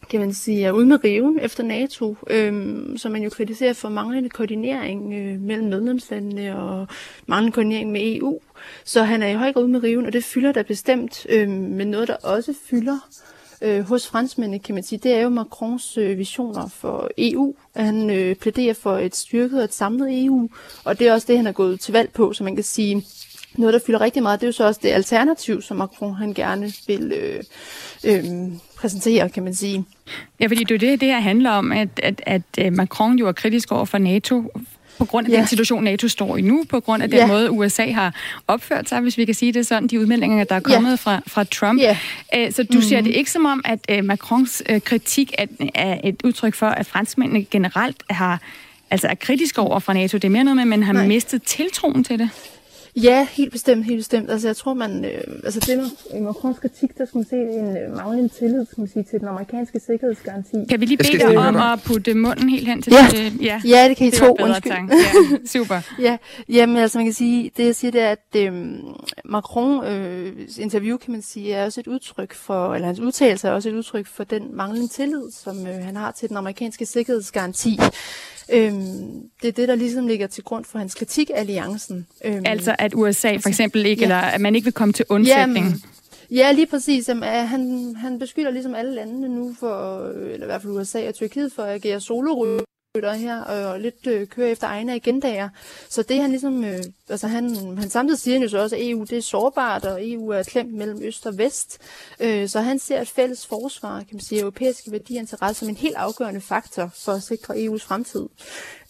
[0.09, 3.89] kan man sige, er ude med riven efter NATO, øhm, som man jo kritiserer for
[3.89, 6.87] manglende koordinering øh, mellem medlemslandene og
[7.27, 8.39] manglende koordinering med EU.
[8.83, 11.25] Så han er i høj grad ude med riven, og det fylder der bestemt.
[11.29, 12.99] Øh, men noget, der også fylder
[13.61, 17.55] øh, hos franskmændene, kan man sige, det er jo Macrons øh, visioner for EU.
[17.75, 20.49] Han øh, plæderer for et styrket og et samlet EU,
[20.83, 23.05] og det er også det, han er gået til valg på, så man kan sige,
[23.57, 26.33] noget, der fylder rigtig meget, det er jo så også det alternativ, som Macron han
[26.33, 27.43] gerne vil øh,
[28.05, 28.23] øh,
[28.77, 29.85] præsentere, kan man sige.
[30.39, 33.27] Ja, fordi det er det, det her handler om, at, at, at øh, Macron jo
[33.27, 34.51] er kritisk over for NATO,
[34.97, 35.37] På grund af Ja.
[35.37, 37.27] den situation, NATO står i nu, på grund af den Ja.
[37.27, 38.15] måde, USA har
[38.47, 40.73] opført sig, hvis vi kan sige det sådan, de udmeldinger, der er Ja.
[40.73, 41.81] kommet fra, fra Trump.
[41.81, 41.97] Ja.
[42.35, 43.05] Øh, Så du ser Mhm.
[43.05, 45.45] det ikke som om, at øh, Macrons øh, kritik er,
[45.75, 48.41] er et udtryk for, at franskmændene generelt har
[48.91, 50.17] altså er kritiske over for NATO.
[50.17, 51.07] Det er mere noget med, at man har Nej.
[51.07, 52.29] mistet tiltroen til det.
[53.03, 54.31] Ja, helt bestemt, helt bestemt.
[54.31, 55.05] Altså, jeg tror, man...
[55.05, 55.77] Øh, altså, det
[56.13, 59.19] med Macrons kritik, der skulle man se en øh, manglende tillid, skal man sige, til
[59.19, 60.55] den amerikanske sikkerhedsgaranti.
[60.69, 63.41] Kan vi lige bede dig om at putte munden helt hen til Ja, det?
[63.41, 63.61] ja.
[63.65, 64.37] ja det kan I det tro.
[64.39, 64.71] Undskyld.
[64.71, 64.95] tanke.
[64.95, 65.81] Ja, super.
[65.99, 66.17] ja,
[66.49, 68.79] jamen altså man kan sige, det jeg siger, det er, at øhm,
[69.25, 73.51] Macron øh, interview, kan man sige, er også et udtryk for, eller hans udtalelse er
[73.51, 77.79] også et udtryk for den manglende tillid, som øh, han har til den amerikanske sikkerhedsgaranti.
[78.53, 82.07] Øhm, det er det, der ligesom ligger til grund for hans kritik af alliancen.
[82.25, 84.05] Øhm, Altså at USA for eksempel ikke, Ja.
[84.05, 85.65] eller at man ikke vil komme til undsætning.
[85.65, 85.81] Jamen,
[86.31, 87.09] Ja, lige præcis.
[87.09, 91.13] Jamen, han, han beskylder ligesom alle landene nu for, eller i hvert fald USA og
[91.15, 92.01] Tyrkiet, for at agere
[92.97, 95.49] solorytter her, og lidt øh, kører efter egne agendaer.
[95.89, 96.79] Så det han ligesom, øh,
[97.09, 100.29] altså han, han samtidig siger jo så også, at EU det er sårbart, og EU
[100.29, 101.77] er klemt mellem øst og vest.
[102.19, 105.77] Øh, så han ser et fælles forsvar, kan man sige, europæiske værdier interesser som en
[105.77, 108.25] helt afgørende faktor for at sikre EU's fremtid.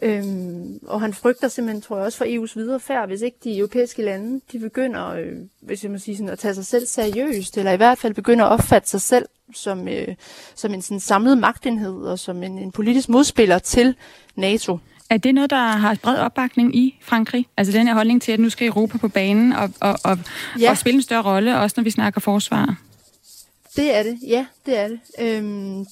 [0.01, 3.57] Øhm, og han frygter simpelthen, tror jeg, også for EU's videre færd, hvis ikke de
[3.57, 7.57] europæiske lande, de begynder, øh, hvis jeg må sige sådan, at tage sig selv seriøst,
[7.57, 10.07] eller i hvert fald begynder at opfatte sig selv som, øh,
[10.55, 13.95] som en sådan samlet magtenhed, og som en, en politisk modspiller til
[14.35, 14.77] NATO.
[15.09, 17.47] Er det noget, der har bred opbakning i Frankrig?
[17.57, 20.19] Altså den her holdning til, at nu skal Europa på banen og, og, og.
[20.59, 20.69] Ja.
[20.69, 22.75] og spille en større rolle, også når vi snakker forsvar?
[23.75, 24.99] Det er det, ja, det er det.
[25.19, 25.85] Øhm,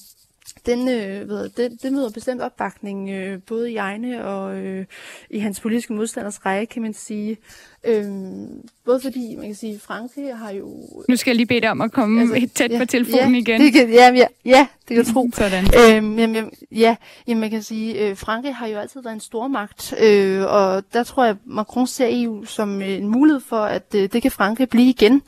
[0.66, 4.84] den, øh, ved, jeg, det, det møder bestemt opbakning, øh, både i egne og øh,
[5.30, 7.36] i hans politiske modstanders række, kan man sige.
[7.84, 10.86] Øhm, både fordi, man kan sige, Frankrig har jo...
[11.08, 13.40] Nu skal jeg lige bede dig om at komme altså, tæt ja, på telefonen ja,
[13.40, 13.60] igen.
[13.60, 15.30] Det kan, ja, ja, ja, det kan du tro.
[15.34, 15.64] Sådan.
[15.64, 16.96] Øhm, jamen, jamen, ja,
[17.28, 21.02] jamen, man kan sige, øh, Frankrig har jo altid været en stormagt, øh, og der
[21.02, 24.68] tror jeg, Macron ser EU som øh, en mulighed for, at øh, det kan Frankrig
[24.68, 25.22] blive igen.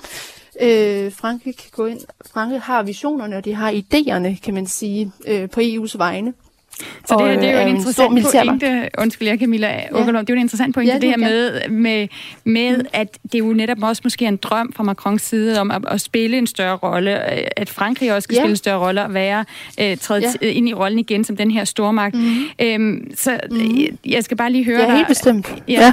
[0.61, 2.01] Øh, Frankrig kan gå ind,
[2.33, 6.35] Frankrig har visionerne, og de har idéerne, kan man sige, øh, på EU's vegne.
[7.07, 10.27] Så det, her, det er jo øh, en en interessant pointe, undskyld, jeg Camilla Åkerlund,
[10.27, 12.09] det er jo en interessant pointe, Ja, det her det med, med,
[12.45, 15.83] med at det er jo netop også måske en drøm fra Macrons side om at,
[15.91, 18.41] at spille en større rolle, øh, at Frankrig også skal Ja.
[18.41, 19.45] spille en større rolle og være
[19.81, 20.33] øh, træde Ja.
[20.43, 20.47] ja.
[20.51, 22.15] ind i rollen igen som den her stormagt.
[22.15, 22.37] Mm.
[22.63, 23.79] Øhm, så mm.
[24.07, 24.95] jeg skal bare lige høre Ja, dig.
[24.97, 25.55] helt bestemt.
[25.69, 25.73] Ja.
[25.83, 25.93] Ja.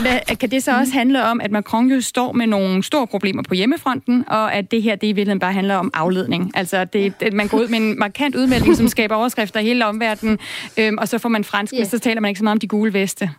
[0.00, 3.42] Hvad, kan det så også handle om, at Macron jo står med nogle store problemer
[3.42, 6.50] på hjemmefronten, og at det her det i virkeligheden bare handler om afledning?
[6.54, 10.38] Altså, det, man går ud med en markant udmelding, som skaber overskrifter hele omverdenen,
[10.78, 11.86] øhm, og så får man fransk, yeah.
[11.86, 13.30] så taler man ikke så meget om de gule veste.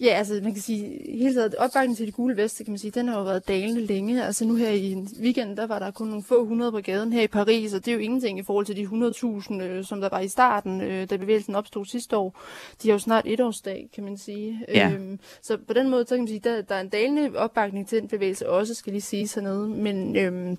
[0.00, 2.90] Ja, altså man kan sige, hele taget opbakningen til de gule veste, kan man sige,
[2.90, 4.24] den har jo været dalende længe.
[4.24, 7.22] Altså nu her i weekenden, der var der kun nogle få hundrede på gaden her
[7.22, 10.08] i Paris, og det er jo ingenting i forhold til de 100.000, øh, som der
[10.08, 12.40] var i starten, øh, da bevægelsen opstod sidste år.
[12.82, 14.60] De har jo snart etårsdag, kan man sige.
[14.68, 14.90] Ja.
[14.90, 17.88] Øhm, så på den måde, så kan man sige, der, der er en dalende opbakning
[17.88, 19.70] til den bevægelse også, skal lige sige sådan noget.
[19.70, 20.58] Men, øhm,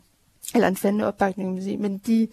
[0.55, 1.77] eller en fandende opbakning, kan man sige.
[1.77, 2.27] Men de,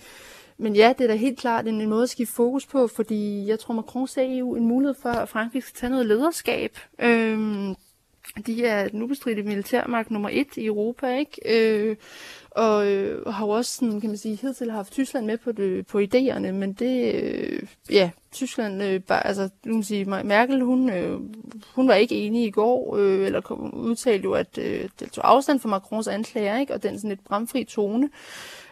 [0.58, 3.46] men ja, det er da helt klart en, en måde at skifte fokus på, fordi
[3.46, 6.78] jeg tror, Macron ser EU en mulighed for, at Frankrig skal tage noget lederskab.
[6.98, 7.74] Øhm,
[8.46, 11.40] de er den ubestridte militærmagt nummer et i Europa, ikke?
[11.46, 11.96] Øh,
[12.54, 15.86] og øh, har jo også, sådan, kan man sige, hidtil haft Tyskland med på, det,
[15.86, 20.90] på idéerne, men det, øh, ja, Tyskland, øh, bare, altså, nu kan sige, Merkel, hun,
[20.90, 21.20] øh,
[21.74, 25.30] hun var ikke enig i går, øh, eller kom, udtalte jo, at øh, det tog
[25.30, 26.74] afstand fra Macrons anklager, ikke?
[26.74, 28.10] Og den sådan lidt bramfri tone.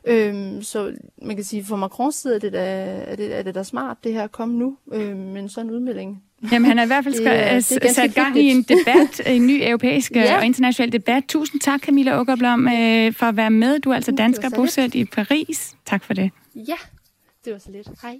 [0.04, 2.64] Øhm, så man kan sige, for Macrons side er det da,
[3.06, 6.22] er det, er det da smart, det her at komme nu, øh, sådan en udmelding.
[6.52, 9.46] Jamen, han har i hvert fald Det skal, det sat gang i en debat, en
[9.46, 10.22] ny europæisk Ja.
[10.32, 10.36] ja.
[10.36, 11.24] og international debat.
[11.28, 13.78] Tusind tak, Camilla Åkerblom, øh, for at være med.
[13.78, 15.74] Du er altså dansker bosat i Paris.
[15.86, 16.30] Tak for det.
[16.54, 16.76] Ja,
[17.44, 17.88] det var så lidt.
[18.02, 18.18] Hej.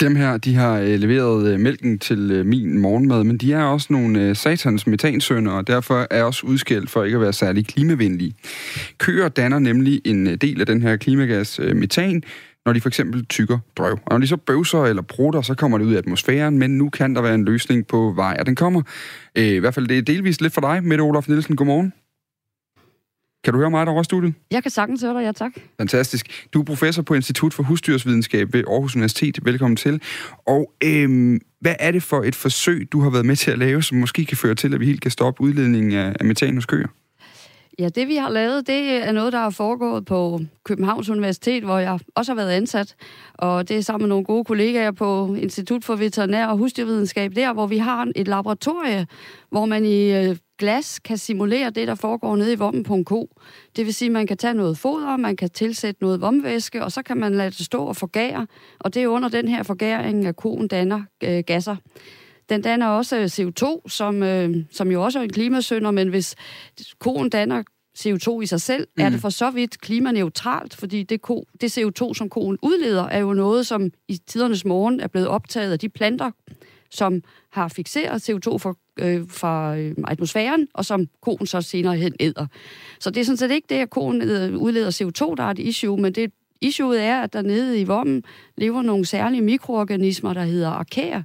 [0.00, 3.62] Dem her, de har øh, leveret øh, mælken til øh, min morgenmad, men de er
[3.62, 7.66] også nogle øh, satans metansønder, og derfor er også udskældt for ikke at være særlig
[7.66, 8.34] klimavenlige.
[8.98, 12.22] Køer danner nemlig en øh, del af den her klimagas øh, metan,
[12.66, 13.92] når de for eksempel tykker drøv.
[13.92, 16.90] Og når de så bøvser eller prutter, så kommer det ud i atmosfæren, men nu
[16.90, 18.82] kan der være en løsning på vej, og den kommer.
[19.34, 21.56] Øh, I hvert fald det er delvist lidt for dig, Mette Olof Nielsen.
[21.56, 21.92] Godmorgen.
[23.44, 24.34] Kan du høre mig derovre i studiet?
[24.50, 25.52] Jeg kan sagtens høre dig, ja tak.
[25.80, 26.48] Fantastisk.
[26.54, 29.38] Du er professor på Institut for Husdyrsvidenskab ved Aarhus Universitet.
[29.44, 30.02] Velkommen til.
[30.46, 33.82] Og øhm, hvad er det for et forsøg, du har været med til at lave,
[33.82, 36.66] som måske kan føre til, at vi helt kan stoppe udledningen af, af metan hos
[36.66, 36.88] køer?
[37.78, 41.78] Ja, det vi har lavet, det er noget, der er foregået på Københavns Universitet, hvor
[41.78, 42.94] jeg også har været ansat.
[43.34, 47.52] Og det er sammen med nogle gode kollegaer på Institut for Veterinær og Husdyrvidenskab der,
[47.52, 49.06] hvor vi har et laboratorie,
[49.50, 53.04] hvor man i øh, glas kan simulere det, der foregår nede i vommen på en
[53.04, 53.30] ko.
[53.76, 56.92] Det vil sige, at man kan tage noget foder, man kan tilsætte noget vomvæske, og
[56.92, 58.46] så kan man lade det stå og forgære.
[58.78, 61.76] Og det er under den her forgæring, at koen danner øh, gasser.
[62.48, 66.34] Den danner også øh, CO2, som, øh, som jo også er en klimasønder, men hvis
[66.98, 67.62] koen danner
[67.98, 69.04] CO2 i sig selv, mm.
[69.04, 73.18] er det for så vidt klimaneutralt, fordi det, ko, det CO2, som koen udleder, er
[73.18, 76.30] jo noget, som i tidernes morgen er blevet optaget af de planter,
[76.90, 82.12] som har fixeret CO2 fra, øh, fra øh, atmosfæren, og som koen så senere hen
[82.20, 82.46] æder.
[83.00, 84.22] Så det er sådan set ikke det, at koen
[84.56, 88.22] udleder CO2, der er et issue, men det issueet er, at der nede i vommen
[88.56, 91.22] lever nogle særlige mikroorganismer, der hedder arkæer.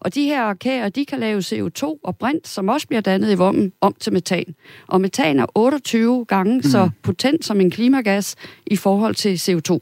[0.00, 3.34] Og de her arkæer, de kan lave CO2 og brint, som også bliver dannet i
[3.34, 4.54] vommen, om til metan.
[4.86, 6.62] Og metan er 28 gange mm.
[6.62, 9.78] så potent som en klimagas i forhold til CO2.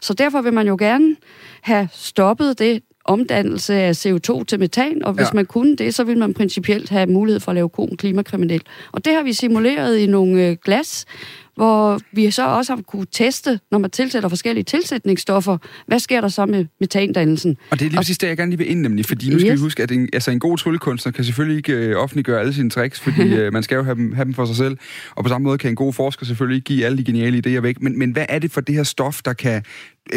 [0.00, 1.16] Så derfor vil man jo gerne
[1.60, 2.82] have stoppet det
[3.12, 5.30] omdannelse af CO2 til metan, og hvis ja.
[5.34, 8.62] man kunne det, så vil man principielt have mulighed for at lave koen klimakriminel.
[8.92, 11.06] Og det har vi simuleret i nogle øh, glas,
[11.54, 16.28] hvor vi så også har kunne teste, når man tilsætter forskellige tilsætningsstoffer, hvad sker der
[16.28, 17.56] så med metandannelsen?
[17.70, 19.50] Og det er lige præcis det, jeg gerne lige vil ind, nemlig, fordi nu skal
[19.50, 19.60] Yes.
[19.60, 22.70] vi huske, at en, altså en god tryllekunstner kan selvfølgelig ikke øh, offentliggøre alle sine
[22.70, 24.76] tricks, fordi øh, man skal jo have dem, have dem for sig selv.
[25.14, 27.60] Og på samme måde kan en god forsker selvfølgelig ikke give alle de geniale idéer
[27.60, 27.82] væk.
[27.82, 29.62] Men, men hvad er det for det her stof, der kan,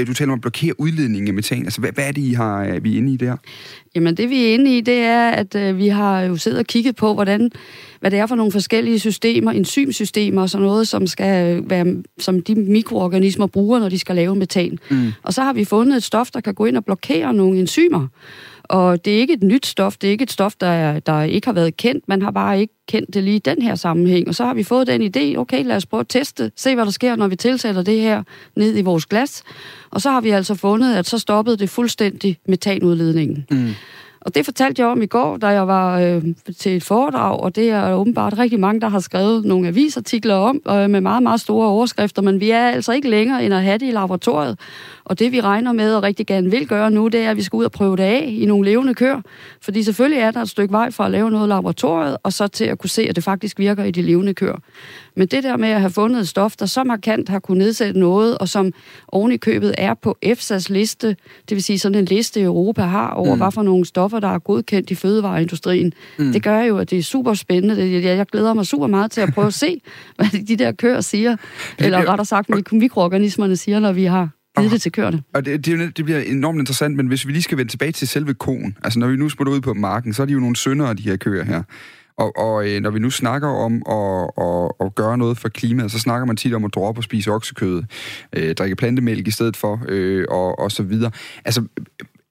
[0.08, 1.64] du taler om at blokere udledningen af metan?
[1.64, 3.38] Altså, hvad, hvad er det, I har, øh, vi er inde i der?
[3.96, 6.66] Jamen det vi er inde i, det er, at øh, vi har jo siddet og
[6.66, 7.52] kigget på, hvordan,
[8.00, 12.42] hvad det er for nogle forskellige systemer, enzymsystemer og sådan noget, som, skal være, som
[12.42, 14.78] de mikroorganismer bruger, når de skal lave metan.
[14.92, 15.12] Mm.
[15.24, 18.08] Og så har vi fundet et stof, der kan gå ind og blokere nogle enzymer.
[18.70, 21.22] Og det er ikke et nyt stof, det er ikke et stof, der, er, der
[21.22, 24.28] ikke har været kendt, man har bare ikke kendt det lige i den her sammenhæng.
[24.28, 26.86] Og så har vi fået den idé, okay, lad os prøve at teste, se hvad
[26.86, 28.24] der sker, når vi tilsætter det her
[28.56, 29.44] ned i vores glas.
[29.90, 33.46] Og så har vi altså fundet, at så stoppede det fuldstændig metanudledningen.
[33.52, 33.70] Mm.
[34.26, 36.24] Og det fortalte jeg om i går, da jeg var øh,
[36.58, 40.62] til et foredrag, og det er åbenbart rigtig mange, der har skrevet nogle avisartikler om,
[40.70, 43.78] øh, med meget, meget store overskrifter, men vi er altså ikke længere end at have
[43.78, 44.60] det i laboratoriet.
[45.06, 47.42] Og det vi regner med og rigtig gerne vil gøre nu, det er, at vi
[47.42, 49.22] skal ud og prøve det af i nogle levende køer.
[49.62, 52.48] Fordi selvfølgelig er der et stykke vej fra at lave noget i laboratoriet, og så
[52.48, 54.58] til at kunne se, at det faktisk virker i de levende køer.
[55.16, 58.00] Men det der med at have fundet et stof, der så markant har kunne nedsætte
[58.00, 58.72] noget, og som
[59.08, 61.08] oven i købet er på EFSA's liste,
[61.50, 63.42] det vil sige sådan en liste, Europa har over, mm.
[63.42, 65.94] hvad for nogle stoffer, der er godkendt i fødevareindustrien.
[66.20, 66.32] Mm.
[66.32, 68.08] Det gør jo, at det er super spændende.
[68.08, 69.82] Jeg, glæder mig super meget til at prøve at se,
[70.18, 71.36] hvad de der køer siger,
[71.80, 75.24] eller rettere sagt, hvad mikroorganismerne siger, når vi har givet det til køerne.
[75.34, 78.08] Og det, det, det bliver enormt interessant, men hvis vi lige skal vende tilbage til
[78.08, 80.56] selve koen, altså når vi nu smutter ud på marken, så er de jo nogle
[80.56, 81.64] syndere, de her køer her.
[82.18, 85.92] Og, og øh, når vi nu snakker om at, at, at gøre noget for klimaet,
[85.92, 87.84] så snakker man tit om at droppe og spise oksekød,
[88.34, 91.12] øh, drikke plantemælk i stedet for, øh, og, og så videre.
[91.46, 91.64] Altså,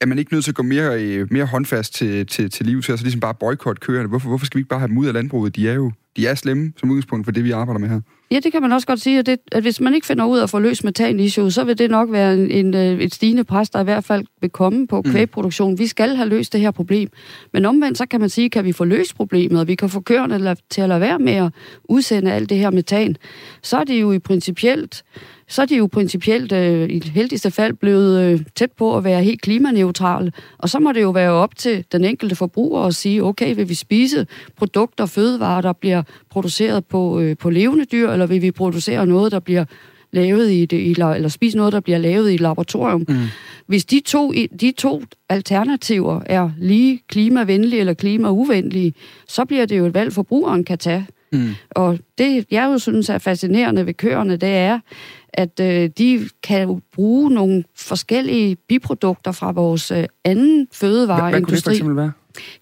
[0.01, 2.83] er man ikke nødt til at gå mere, øh, mere håndfast til, til, til liv
[2.83, 4.09] til, altså ligesom bare boykotte køerne?
[4.09, 5.57] Hvorfor, hvorfor skal vi ikke bare have dem ud af landbruget?
[5.57, 8.01] De er jo de er slemme som udgangspunkt for det, vi arbejder med her.
[8.31, 10.39] Ja, det kan man også godt sige, at, det, at hvis man ikke finder ud
[10.39, 13.15] af at få løst metan issue, så vil det nok være en, en, øh, et
[13.15, 15.11] stigende pres, der i hvert fald vil komme på Mm.
[15.11, 15.79] kvægproduktion.
[15.79, 17.09] Vi skal have løst det her problem.
[17.53, 20.01] Men omvendt, så kan man sige, kan vi få løst problemet, og vi kan få
[20.01, 21.53] køerne til at lade være med at
[21.85, 23.17] udsende alt det her metan,
[23.63, 25.03] så er det jo i principielt
[25.49, 29.05] så er de jo principielt øh, i det heldigste fald blevet øh, tæt på at
[29.05, 30.33] være helt klimaneutrale.
[30.59, 33.69] Og så må det jo være op til den enkelte forbruger at sige, okay, vil
[33.69, 34.27] vi spise
[34.57, 39.33] produkter, fødevarer, der bliver produceret på, øh, på levende dyr, eller vil vi producere noget,
[39.33, 39.65] der bliver
[40.13, 43.05] lavet i, det, i eller spise noget, der bliver lavet i et laboratorium.
[43.09, 43.17] Mm.
[43.67, 48.95] Hvis de to, de to alternativer er lige klimavenlige eller klimauvenlige,
[49.29, 51.07] så bliver det jo et valg, forbrugeren kan tage.
[51.35, 51.55] Mm.
[51.71, 54.81] Og det, jeg jo synes er fascinerende ved køerne, det er,
[55.33, 61.41] at øh, de kan jo bruge nogle forskellige biprodukter fra vores øh, anden Hvad, fødevareindustri.
[61.41, 62.13] hvad kunne det for eksempel være?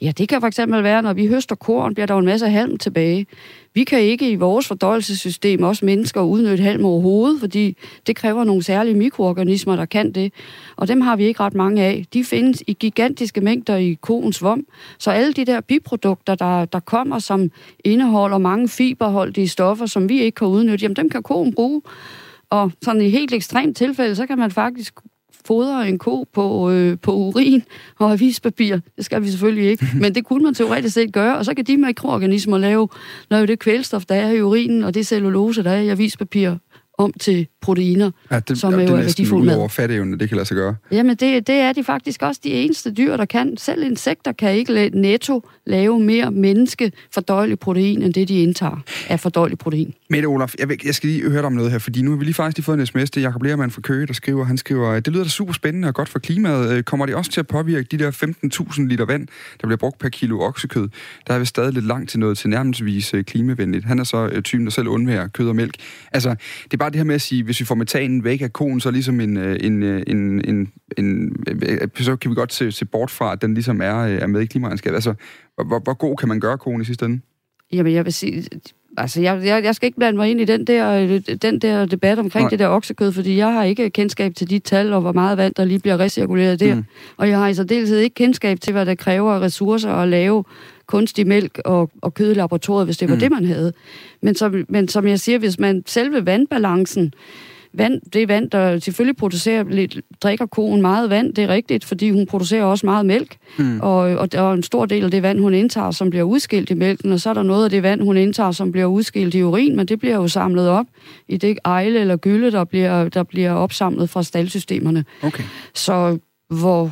[0.00, 2.48] Ja, det kan for eksempel være, når vi høster korn, bliver der jo en masse
[2.48, 3.26] halm tilbage.
[3.74, 8.62] Vi kan ikke i vores fordøjelsessystem, også mennesker, udnytte halm overhovedet, fordi det kræver nogle
[8.62, 10.32] særlige mikroorganismer, der kan det.
[10.76, 12.06] Og dem har vi ikke ret mange af.
[12.12, 14.66] De findes i gigantiske mængder i koens vom.
[14.98, 17.50] Så alle de der biprodukter, der, der kommer, som
[17.84, 21.82] indeholder mange fiberholdige stoffer, som vi ikke kan udnytte, jamen dem kan koen bruge.
[22.50, 24.94] Og sådan i helt ekstremt tilfælde, så kan man faktisk
[25.46, 27.62] fodre en ko på, øh, på urin
[27.98, 28.78] og avispapir.
[28.96, 31.64] Det skal vi selvfølgelig ikke, men det kunne man teoretisk set gøre, og så kan
[31.64, 32.88] de mikroorganismer lave,
[33.30, 36.56] lave det kvælstof, der er i urinen, og det cellulose, der er i avispapir,
[36.98, 39.46] om til proteiner, Ja, det, som ja, er jo er næsten værdifuld ud
[40.10, 40.18] mad.
[40.18, 40.74] det kan lade sig gøre.
[40.90, 43.56] Jamen, det, det er de faktisk også de eneste dyr, der kan.
[43.56, 49.20] Selv insekter kan ikke netto lave mere menneske fordøjelig protein, end det, de indtager af
[49.20, 49.94] fordøjelig protein.
[50.10, 52.24] Mette Olaf, jeg, jeg skal lige høre dig om noget her, fordi nu har vi
[52.24, 55.00] lige faktisk lige fået en sms til Jacob Lermann fra Køge, der skriver, han skriver,
[55.00, 56.70] det lyder da super spændende og godt for klimaet.
[56.72, 59.26] Øh, Kommer det også til at påvirke de der 15.000 liter vand,
[59.60, 60.88] der bliver brugt per kilo oksekød?
[61.26, 63.84] Der er vi stadig lidt langt til noget tilnærmelsesvis øh, klimavenligt.
[63.84, 65.74] Han er så øh, typen, der selv undværer kød og mælk.
[66.12, 66.28] Altså,
[66.64, 68.80] det er bare det her med at sige, hvis vi får metanen væk af koen,
[68.80, 72.72] så ligesom en, øh, en, øh, en, en, en, øh, så kan vi godt se,
[72.72, 74.94] se bort fra, at den ligesom er, øh, er med i klimaregnskabet.
[74.94, 75.14] Altså,
[75.54, 77.20] hvor, hvor, god kan man gøre koen i sidste ende?
[77.72, 78.44] Jamen, jeg vil sige...
[78.96, 81.86] Altså, jeg, jeg, jeg skal ikke blande mig ind i den der, øh, den der
[81.86, 82.50] debat omkring Nej.
[82.50, 85.54] Det der oksekød, fordi jeg har ikke kendskab til de tal, og hvor meget vand,
[85.54, 86.74] der lige bliver recirkuleret der.
[86.74, 86.84] Mm.
[87.16, 90.44] Og jeg har i særdeleshed ikke kendskab til, hvad der kræver af ressourcer at lave
[90.86, 93.20] kunstig mælk og, og kød i laboratoriet, hvis det var Mm.
[93.20, 93.72] det, man havde.
[94.22, 97.14] Men som, men som jeg siger, hvis man selve vandbalancen,
[97.74, 102.10] vand, det vand, der selvfølgelig producerer lidt, drikker koen meget vand, det er rigtigt, fordi
[102.10, 103.80] hun producerer også meget mælk, Mm.
[103.80, 106.70] og, og der er en stor del af det vand, hun indtager, som bliver udskilt
[106.70, 109.34] i mælken, og så er der noget af det vand, hun indtager, som bliver udskilt
[109.34, 110.86] i urin, men det bliver jo samlet op
[111.28, 115.04] i det ejle eller gylde, der bliver, der bliver opsamlet fra staldsystemerne.
[115.22, 115.44] Okay.
[115.74, 116.18] Så
[116.50, 116.90] hvor...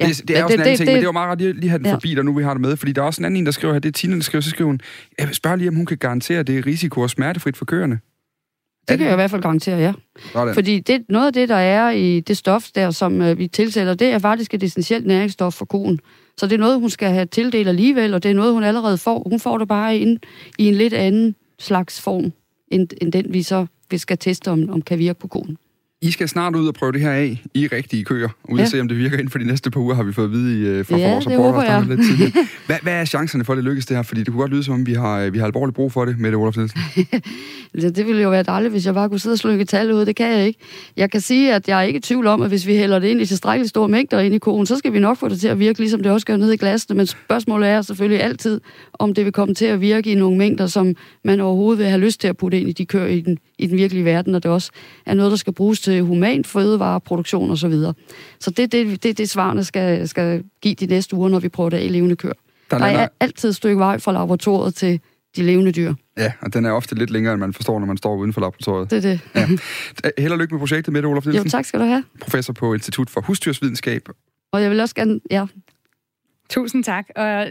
[0.00, 1.52] Ja, det, det er også en anden ting, det, men det var meget rart lige,
[1.52, 1.94] lige have den Ja.
[1.94, 3.52] forbi, der nu vi har det med, fordi der er også en anden en, der
[3.52, 4.80] skriver her, det er Tina, der skriver, så skriver hun,
[5.18, 7.98] jeg spørger lige, om hun kan garantere, at det er risiko og smertefrit for køerne.
[8.88, 9.92] Det kan jeg i hvert fald garantere, ja.
[10.32, 10.54] Sådan.
[10.54, 13.94] Fordi det, noget af det, der er i det stof der, som øh, vi tilsætter,
[13.94, 16.00] det er faktisk et essentielt næringsstof for koen.
[16.38, 18.98] Så det er noget, hun skal have tildelt alligevel, og det er noget, hun allerede
[18.98, 19.28] får.
[19.30, 20.18] Hun får det bare ind
[20.58, 22.32] i en lidt anden slags form,
[22.68, 25.56] end, end den, vi så vi skal teste, om, om kan virke på koen.
[26.02, 28.64] I skal snart ud og prøve det her af i rigtige køer, ude ja.
[28.64, 30.32] At se, om det virker inden for de næste par uger, har vi fået at
[30.32, 32.46] vide øh, fra Ja, vores rapporter, håber der er lidt tidligere.
[32.66, 34.02] Hvad, hvad er chancerne for, at det lykkes det her?
[34.02, 36.04] Fordi det kunne godt lyde, som om vi har, øh, vi har alvorligt brug for
[36.04, 36.80] det med det, Olaf Nielsen.
[37.74, 40.06] Ja, det ville jo være dejligt, hvis jeg bare kunne sidde og slukke tal ud.
[40.06, 40.58] Det kan jeg ikke.
[40.96, 43.08] Jeg kan sige, at jeg er ikke i tvivl om, at hvis vi hælder det
[43.08, 45.48] ind i tilstrækkeligt store mængder ind i koen, så skal vi nok få det til
[45.48, 46.96] at virke, ligesom det også gør ned i glasene.
[46.96, 48.60] Men spørgsmålet er selvfølgelig altid,
[48.92, 50.94] om det vil komme til at virke i nogle mængder, som
[51.24, 53.66] man overhovedet vil have lyst til at putte ind i de køer i den, i
[53.66, 54.70] den virkelige verden, og det også
[55.06, 57.56] er noget, der skal bruges til human fødevareproduktion osv.
[57.56, 57.94] Så, videre.
[58.40, 61.48] så det er det, det, det, svarene skal, skal give de næste uger, når vi
[61.48, 62.32] prøver det af levende køer.
[62.70, 65.00] Der Der, er altid et stykke vej fra laboratoriet til
[65.36, 65.94] de levende dyr.
[66.18, 68.40] Ja, og den er ofte lidt længere, end man forstår, når man står uden for
[68.40, 68.90] laboratoriet.
[68.90, 69.20] Det er det.
[69.34, 69.46] Ja.
[70.22, 71.46] Held og lykke med projektet med Olaf Nielsen.
[71.46, 72.04] Jo, tak skal du have.
[72.20, 74.08] Professor på Institut for Husdyrsvidenskab.
[74.52, 75.20] Og jeg vil også gerne...
[75.30, 75.46] Ja,
[76.48, 77.06] Tusind tak.
[77.16, 77.46] Og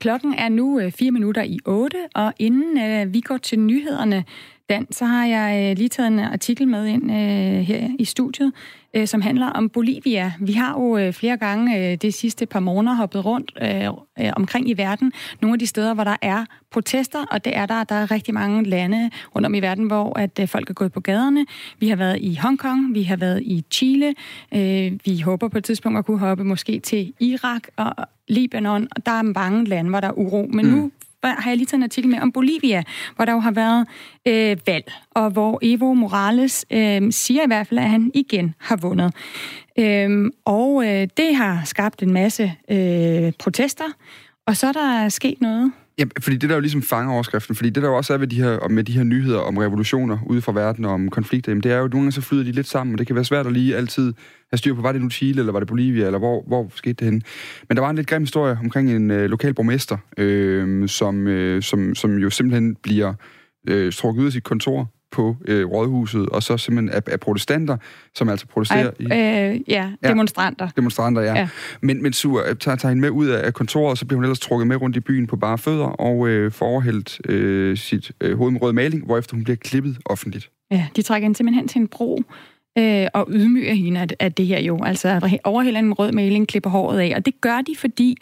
[0.00, 4.24] klokken er nu øh, fire minutter i otte, og inden øh, vi går til nyhederne,
[4.70, 8.52] Dan, så har jeg øh, lige taget en artikel med ind øh, her i studiet,
[8.94, 10.32] øh, som handler om Bolivia.
[10.40, 13.86] Vi har jo øh, flere gange øh, de sidste par måneder hoppet rundt øh,
[14.20, 15.12] øh, omkring i verden.
[15.40, 17.84] Nogle af de steder, hvor der er protester, og det er der.
[17.84, 20.92] Der er rigtig mange lande rundt om i verden, hvor at øh, folk er gået
[20.92, 21.46] på gaderne.
[21.78, 24.14] Vi har været i Hongkong, vi har været i Chile.
[24.54, 27.94] Øh, vi håber på et tidspunkt at kunne hoppe måske til Irak og
[28.28, 30.46] Libanon, og der er mange lande, hvor der er uro.
[30.52, 30.72] Men mm.
[30.72, 30.90] nu
[31.28, 32.82] har jeg lige taget en artikel med om Bolivia,
[33.16, 33.86] hvor der jo har været
[34.26, 38.76] øh, valg, og hvor Evo Morales øh, siger i hvert fald, at han igen har
[38.76, 39.14] vundet.
[39.78, 43.84] Øh, og øh, det har skabt en masse øh, protester,
[44.46, 45.72] og så er der sket noget.
[46.00, 48.26] Ja, fordi det der jo ligesom fanger overskriften, fordi det der jo også er ved
[48.26, 51.62] de her, med de her nyheder om revolutioner ude fra verden og om konflikter, jamen
[51.62, 53.24] det er jo, at nogle gange så flyder de lidt sammen, og det kan være
[53.24, 54.14] svært at lige altid
[54.50, 56.92] have styr på, var det nu Chile, eller var det Bolivia, eller hvor, hvor skete
[56.92, 57.20] det henne.
[57.68, 61.62] Men der var en lidt grim historie omkring en øh, lokal borgmester, øh, som, øh,
[61.62, 63.14] som, som jo simpelthen bliver
[63.68, 67.76] øh, trukket ud af sit kontor på øh, rådhuset, og så simpelthen af, af protestanter,
[68.14, 69.04] som altså protesterer i...
[69.04, 70.68] Ej, øh, ja, demonstranter.
[70.76, 71.32] Demonstranter, ja.
[71.32, 71.38] Ja.
[71.38, 71.48] ja.
[71.80, 74.24] Men, men Sur øh, tager, tager hende med ud af kontoret, og så bliver hun
[74.24, 78.12] ellers trukket med rundt i byen på bare fødder, og øh, får overhældt øh, sit
[78.20, 80.50] øh, hoved med rød maling, hvorefter hun bliver klippet offentligt.
[80.70, 82.22] Ja, de trækker hende simpelthen hen til en bro
[82.78, 84.84] øh, og ydmyger hende af, af det her jo.
[84.84, 87.12] Altså overhælder en rød maling, klipper håret af.
[87.16, 88.16] Og det gør de, fordi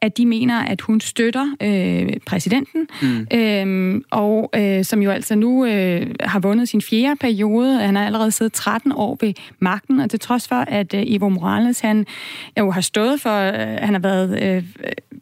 [0.00, 3.26] at de mener, at hun støtter øh, præsidenten, mm.
[3.38, 7.78] øh, og øh, som jo altså nu øh, har vundet sin fjerde periode.
[7.78, 11.28] Han har allerede siddet 13 år ved magten, og til trods for, at øh, Evo
[11.28, 12.06] Morales, han
[12.58, 14.64] jo har stået for, øh, han har været øh,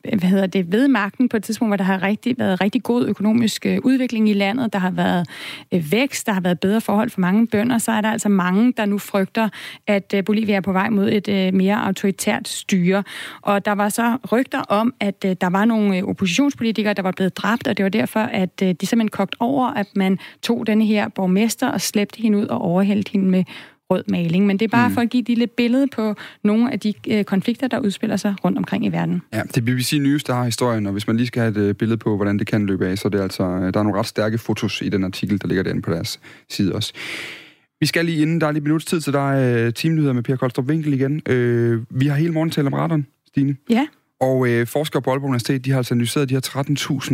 [0.05, 3.07] hvad hedder det, ved magten på et tidspunkt, hvor der har rigtig, været rigtig god
[3.07, 5.29] økonomisk øh, udvikling i landet, der har været
[5.73, 8.72] øh, vækst, der har været bedre forhold for mange bønder, så er der altså mange,
[8.77, 9.49] der nu frygter,
[9.87, 13.03] at øh, Bolivia er på vej mod et øh, mere autoritært styre.
[13.43, 17.37] Og der var så rygter om, at øh, der var nogle oppositionspolitikere, der var blevet
[17.37, 21.09] dræbt, og det var derfor, at de simpelthen kogt over, at man tog denne her
[21.09, 23.45] borgmester og slæbte hende ud og overhældte hende med
[23.93, 24.47] rød maling.
[24.47, 24.95] Men det er bare mm.
[24.95, 26.15] for at give de lidt billede på
[26.45, 29.23] nogle af de øh, konflikter, der udspiller sig rundt omkring i verden.
[29.33, 31.57] Ja, det er BBC News, der har historien, og hvis man lige skal have et
[31.57, 33.99] øh, billede på, hvordan det kan løbe af, så er det altså, der er nogle
[33.99, 36.93] ret stærke fotos i den artikel, der ligger derinde på deres side også.
[37.83, 40.37] Vi skal lige inden, der er lige minuts tid til dig, uh, teamnyheder med Per
[40.37, 41.23] Koldstrup Winkel igen.
[41.31, 43.57] Uh, vi har hele morgen talt om radon, Stine.
[43.71, 43.87] Ja.
[44.21, 46.53] Og uh, forskere på Aalborg Universitet, de har altså analyseret de her 13.000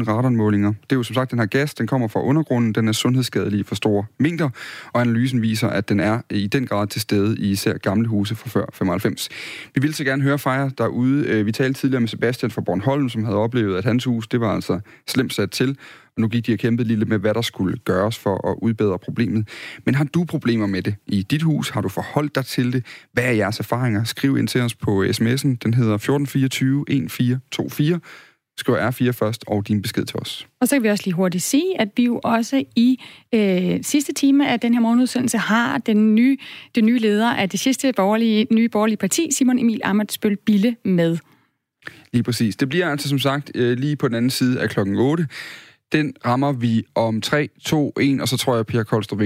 [0.09, 0.69] radonmålinger.
[0.69, 3.67] Det er jo som sagt den her gas, den kommer fra undergrunden, den er sundhedsskadelig
[3.67, 4.49] for store mængder,
[4.93, 8.35] og analysen viser, at den er i den grad til stede i især gamle huse
[8.35, 9.29] fra før 95.
[9.75, 11.41] Vi vil så gerne høre fra jer derude.
[11.41, 14.41] Uh, vi talte tidligere med Sebastian fra Bornholm, som havde oplevet, at hans hus, det
[14.41, 15.79] var altså slemt sat til,
[16.19, 18.99] og nu gik de og kæmpede lidt med, hvad der skulle gøres for at udbedre
[18.99, 19.49] problemet.
[19.85, 21.71] Men har du problemer med det i dit hus?
[21.71, 22.87] Har du forholdt dig til det?
[23.13, 24.05] Hvad er jeres erfaringer?
[24.05, 25.57] Skriv ind til os på sms'en.
[25.65, 28.01] Den hedder 1424 1424.
[28.57, 30.47] Skriv R4 først og din besked til os.
[30.61, 33.01] Og så kan vi også lige hurtigt sige, at vi jo også i
[33.35, 36.37] øh, sidste time af den her morgenudsendelse har den nye,
[36.75, 41.19] den nye leder af det sidste borgerlige, nye borgerlige parti, Simon Emil Amitsbøl Bille, med.
[42.13, 42.57] Lige præcis.
[42.57, 45.27] Det bliver altså som sagt øh, lige på den anden side af klokken 8.
[45.93, 49.21] Den rammer vi om 3, 2, 1, og så tror jeg, at Pia Kolstrup